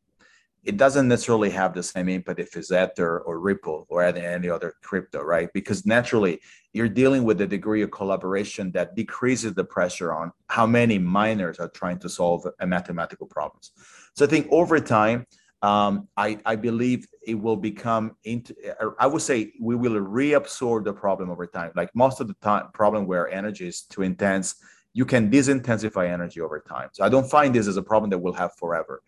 it 0.62 0.76
doesn't 0.76 1.08
necessarily 1.08 1.50
have 1.50 1.74
the 1.74 1.82
same 1.82 2.08
impact 2.08 2.38
if 2.38 2.56
it's 2.56 2.70
Ether 2.70 3.20
or 3.20 3.40
Ripple 3.40 3.86
or 3.88 4.02
any 4.02 4.50
other 4.50 4.74
crypto, 4.82 5.22
right? 5.22 5.48
Because 5.54 5.86
naturally, 5.86 6.40
you're 6.72 6.88
dealing 6.88 7.24
with 7.24 7.40
a 7.40 7.46
degree 7.46 7.82
of 7.82 7.90
collaboration 7.90 8.70
that 8.72 8.94
decreases 8.94 9.54
the 9.54 9.64
pressure 9.64 10.12
on 10.12 10.32
how 10.48 10.66
many 10.66 10.98
miners 10.98 11.58
are 11.58 11.68
trying 11.68 11.98
to 12.00 12.08
solve 12.08 12.46
a 12.60 12.66
mathematical 12.66 13.26
problems. 13.26 13.72
So 14.14 14.24
I 14.24 14.28
think 14.28 14.48
over 14.50 14.78
time, 14.80 15.26
um, 15.62 16.08
I, 16.16 16.38
I 16.46 16.56
believe 16.56 17.06
it 17.26 17.34
will 17.34 17.56
become 17.56 18.16
into. 18.24 18.54
I 18.98 19.06
would 19.06 19.22
say 19.22 19.52
we 19.60 19.76
will 19.76 20.00
reabsorb 20.00 20.84
the 20.84 20.92
problem 20.92 21.30
over 21.30 21.46
time. 21.46 21.72
Like 21.74 21.94
most 21.94 22.20
of 22.20 22.28
the 22.28 22.34
time, 22.42 22.68
problem 22.72 23.06
where 23.06 23.28
energy 23.28 23.68
is 23.68 23.82
too 23.82 24.02
intense, 24.02 24.54
you 24.94 25.04
can 25.04 25.30
disintensify 25.30 26.08
energy 26.08 26.40
over 26.40 26.60
time. 26.60 26.88
So 26.92 27.04
I 27.04 27.08
don't 27.08 27.30
find 27.30 27.54
this 27.54 27.66
as 27.66 27.76
a 27.76 27.82
problem 27.82 28.10
that 28.10 28.18
we'll 28.18 28.32
have 28.34 28.52
forever. 28.56 29.02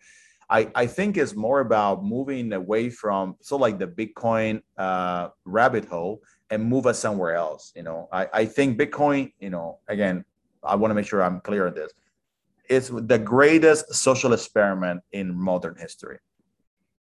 I, 0.53 0.69
I 0.75 0.85
think 0.85 1.17
it's 1.17 1.35
more 1.35 1.61
about 1.61 2.05
moving 2.05 2.53
away 2.53 2.91
from 2.91 3.35
so 3.41 3.57
like 3.57 3.79
the 3.79 3.87
Bitcoin 3.87 4.61
uh, 4.77 5.29
rabbit 5.45 5.85
hole 5.85 6.21
and 6.51 6.63
move 6.63 6.85
us 6.85 6.99
somewhere 6.99 7.33
else. 7.33 7.73
You 7.75 7.81
know, 7.81 8.07
I, 8.11 8.27
I 8.31 8.45
think 8.45 8.77
Bitcoin, 8.79 9.33
you 9.39 9.49
know, 9.49 9.79
again, 9.87 10.23
I 10.63 10.75
want 10.75 10.91
to 10.91 10.95
make 10.95 11.07
sure 11.07 11.23
I'm 11.23 11.41
clear 11.41 11.65
on 11.65 11.73
this. 11.73 11.91
It's 12.69 12.89
the 12.93 13.17
greatest 13.17 13.95
social 13.95 14.31
experiment 14.31 15.01
in 15.11 15.33
modern 15.35 15.75
history. 15.75 16.19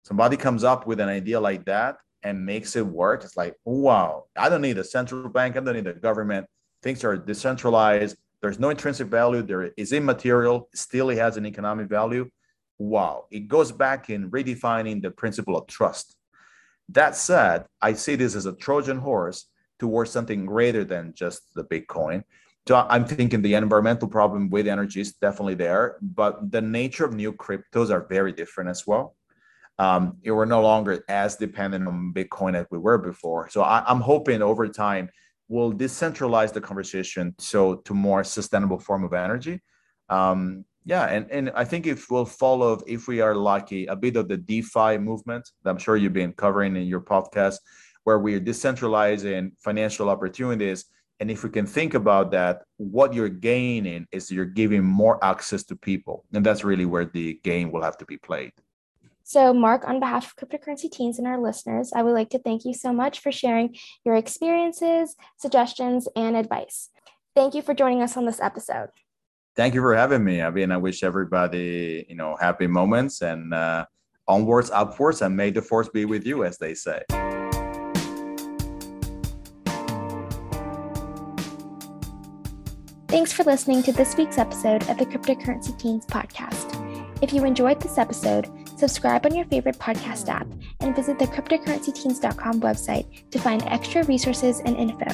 Somebody 0.03 0.37
comes 0.37 0.63
up 0.63 0.85
with 0.85 0.99
an 0.99 1.09
idea 1.09 1.39
like 1.39 1.65
that 1.65 1.97
and 2.21 2.45
makes 2.45 2.75
it 2.75 2.85
work. 2.85 3.23
It's 3.23 3.35
like, 3.35 3.55
wow, 3.65 4.25
I 4.37 4.47
don't 4.47 4.61
need 4.61 4.77
a 4.77 4.83
central 4.83 5.27
bank. 5.27 5.57
I 5.57 5.61
don't 5.61 5.73
need 5.73 5.87
a 5.87 5.93
government. 5.93 6.45
Things 6.83 7.03
are 7.03 7.17
decentralized. 7.17 8.15
There's 8.41 8.59
no 8.59 8.69
intrinsic 8.69 9.07
value. 9.07 9.41
There 9.41 9.71
is 9.75 9.91
immaterial. 9.91 10.69
Still, 10.75 11.09
it 11.09 11.17
has 11.17 11.35
an 11.35 11.47
economic 11.47 11.89
value 11.89 12.29
wow, 12.79 13.25
it 13.31 13.47
goes 13.47 13.71
back 13.71 14.09
in 14.09 14.31
redefining 14.31 15.01
the 15.01 15.11
principle 15.11 15.57
of 15.57 15.67
trust. 15.67 16.15
That 16.89 17.15
said, 17.15 17.65
I 17.81 17.93
see 17.93 18.15
this 18.15 18.35
as 18.35 18.45
a 18.45 18.53
Trojan 18.53 18.97
horse 18.97 19.45
towards 19.79 20.11
something 20.11 20.45
greater 20.45 20.83
than 20.83 21.13
just 21.15 21.41
the 21.55 21.63
Bitcoin. 21.63 22.23
So 22.67 22.85
I'm 22.89 23.05
thinking 23.05 23.41
the 23.41 23.55
environmental 23.55 24.07
problem 24.07 24.49
with 24.49 24.67
energy 24.67 25.01
is 25.01 25.13
definitely 25.13 25.55
there, 25.55 25.97
but 26.01 26.51
the 26.51 26.61
nature 26.61 27.03
of 27.05 27.13
new 27.13 27.33
cryptos 27.33 27.89
are 27.89 28.05
very 28.07 28.31
different 28.31 28.69
as 28.69 28.87
well. 28.87 29.15
Um, 29.79 30.17
we're 30.23 30.45
no 30.45 30.61
longer 30.61 31.03
as 31.09 31.35
dependent 31.35 31.87
on 31.87 32.13
Bitcoin 32.13 32.55
as 32.55 32.65
we 32.69 32.77
were 32.77 32.97
before. 32.97 33.49
So 33.49 33.63
I, 33.63 33.83
am 33.91 33.99
hoping 33.99 34.41
over 34.41 34.67
time 34.67 35.09
we'll 35.49 35.73
decentralize 35.73 36.53
the 36.53 36.61
conversation 36.61 37.35
so 37.37 37.75
to 37.75 37.93
more 37.93 38.23
sustainable 38.23 38.79
form 38.79 39.03
of 39.03 39.13
energy. 39.13 39.61
Um, 40.09 40.63
yeah, 40.85 41.05
and, 41.05 41.29
and 41.31 41.51
I 41.55 41.63
think 41.63 41.87
if 41.87 42.09
we'll 42.09 42.25
follow, 42.25 42.81
if 42.87 43.07
we 43.07 43.21
are 43.21 43.35
lucky, 43.35 43.85
a 43.85 43.95
bit 43.95 44.15
of 44.17 44.27
the 44.27 44.37
DeFi 44.37 44.97
movement 44.97 45.49
that 45.63 45.69
I'm 45.69 45.77
sure 45.77 45.95
you've 45.95 46.13
been 46.13 46.33
covering 46.33 46.75
in 46.75 46.87
your 46.87 47.01
podcast, 47.01 47.57
where 48.03 48.19
we're 48.19 48.41
decentralizing 48.41 49.51
financial 49.59 50.09
opportunities. 50.09 50.85
And 51.19 51.31
if 51.31 51.43
we 51.43 51.49
can 51.49 51.65
think 51.65 51.93
about 51.93 52.31
that, 52.31 52.63
what 52.77 53.13
you're 53.13 53.29
gaining 53.29 54.07
is 54.11 54.29
you're 54.29 54.45
giving 54.45 54.83
more 54.83 55.23
access 55.23 55.63
to 55.65 55.75
people. 55.75 56.25
And 56.33 56.45
that's 56.45 56.65
really 56.65 56.85
where 56.85 57.05
the 57.05 57.39
game 57.43 57.71
will 57.71 57.83
have 57.83 57.97
to 57.99 58.05
be 58.05 58.17
played. 58.17 58.51
So, 59.23 59.53
Mark, 59.53 59.87
on 59.87 60.01
behalf 60.01 60.25
of 60.25 60.35
Cryptocurrency 60.35 60.91
Teens 60.91 61.17
and 61.17 61.27
our 61.27 61.39
listeners, 61.39 61.93
I 61.95 62.03
would 62.03 62.11
like 62.11 62.29
to 62.31 62.39
thank 62.39 62.65
you 62.65 62.73
so 62.73 62.91
much 62.91 63.19
for 63.19 63.31
sharing 63.31 63.73
your 64.03 64.15
experiences, 64.15 65.15
suggestions, 65.37 66.09
and 66.17 66.35
advice. 66.35 66.89
Thank 67.33 67.55
you 67.55 67.61
for 67.61 67.73
joining 67.73 68.01
us 68.01 68.17
on 68.17 68.25
this 68.25 68.41
episode 68.41 68.89
thank 69.55 69.73
you 69.73 69.81
for 69.81 69.95
having 69.95 70.23
me. 70.23 70.41
I 70.41 70.49
mean, 70.49 70.71
I 70.71 70.77
wish 70.77 71.03
everybody, 71.03 72.05
you 72.09 72.15
know, 72.15 72.35
happy 72.35 72.67
moments 72.67 73.21
and 73.21 73.53
uh, 73.53 73.85
onwards, 74.27 74.71
upwards, 74.71 75.21
and 75.21 75.35
may 75.35 75.51
the 75.51 75.61
force 75.61 75.89
be 75.89 76.05
with 76.05 76.25
you, 76.25 76.43
as 76.43 76.57
they 76.57 76.73
say. 76.73 77.01
Thanks 83.07 83.31
for 83.31 83.43
listening 83.43 83.83
to 83.83 83.91
this 83.91 84.17
week's 84.17 84.39
episode 84.39 84.89
of 84.89 84.97
the 84.97 85.05
Cryptocurrency 85.05 85.77
Teens 85.77 86.03
podcast. 86.05 86.79
If 87.21 87.31
you 87.31 87.45
enjoyed 87.45 87.79
this 87.79 87.99
episode, 87.99 88.49
subscribe 88.75 89.25
on 89.27 89.35
your 89.35 89.45
favorite 89.45 89.77
podcast 89.77 90.29
app 90.29 90.47
and 90.79 90.95
visit 90.95 91.19
the 91.19 91.27
cryptocurrencyteens.com 91.27 92.59
website 92.61 93.29
to 93.29 93.39
find 93.39 93.61
extra 93.67 94.03
resources 94.05 94.61
and 94.61 94.75
info. 94.75 95.05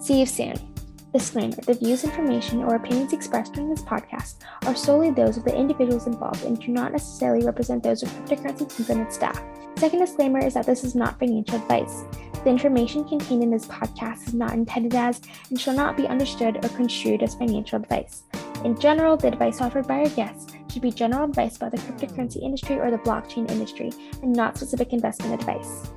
See 0.00 0.18
you 0.18 0.26
soon. 0.26 0.71
Disclaimer 1.12 1.56
The 1.56 1.74
views, 1.74 2.04
information, 2.04 2.62
or 2.62 2.76
opinions 2.76 3.12
expressed 3.12 3.52
during 3.52 3.68
this 3.68 3.82
podcast 3.82 4.36
are 4.66 4.74
solely 4.74 5.10
those 5.10 5.36
of 5.36 5.44
the 5.44 5.54
individuals 5.54 6.06
involved 6.06 6.44
and 6.44 6.58
do 6.58 6.68
not 6.68 6.92
necessarily 6.92 7.44
represent 7.44 7.82
those 7.82 8.02
of 8.02 8.08
Cryptocurrency 8.24 8.74
Teens 8.74 8.88
and 8.88 9.02
its 9.02 9.16
staff. 9.16 9.42
Second 9.76 9.98
disclaimer 9.98 10.38
is 10.38 10.54
that 10.54 10.64
this 10.64 10.84
is 10.84 10.94
not 10.94 11.18
financial 11.18 11.56
advice. 11.56 12.04
The 12.44 12.50
information 12.50 13.04
contained 13.04 13.42
in 13.42 13.50
this 13.50 13.66
podcast 13.66 14.26
is 14.28 14.34
not 14.34 14.54
intended 14.54 14.94
as 14.94 15.20
and 15.50 15.60
shall 15.60 15.76
not 15.76 15.98
be 15.98 16.08
understood 16.08 16.64
or 16.64 16.68
construed 16.70 17.22
as 17.22 17.34
financial 17.34 17.76
advice. 17.76 18.22
In 18.64 18.78
general, 18.80 19.18
the 19.18 19.28
advice 19.28 19.60
offered 19.60 19.86
by 19.86 19.98
our 20.00 20.08
guests 20.08 20.54
should 20.72 20.82
be 20.82 20.90
general 20.90 21.24
advice 21.24 21.56
about 21.56 21.72
the 21.72 21.78
cryptocurrency 21.78 22.42
industry 22.42 22.78
or 22.78 22.90
the 22.90 22.98
blockchain 22.98 23.50
industry 23.50 23.92
and 24.22 24.32
not 24.32 24.56
specific 24.56 24.94
investment 24.94 25.34
advice. 25.34 25.92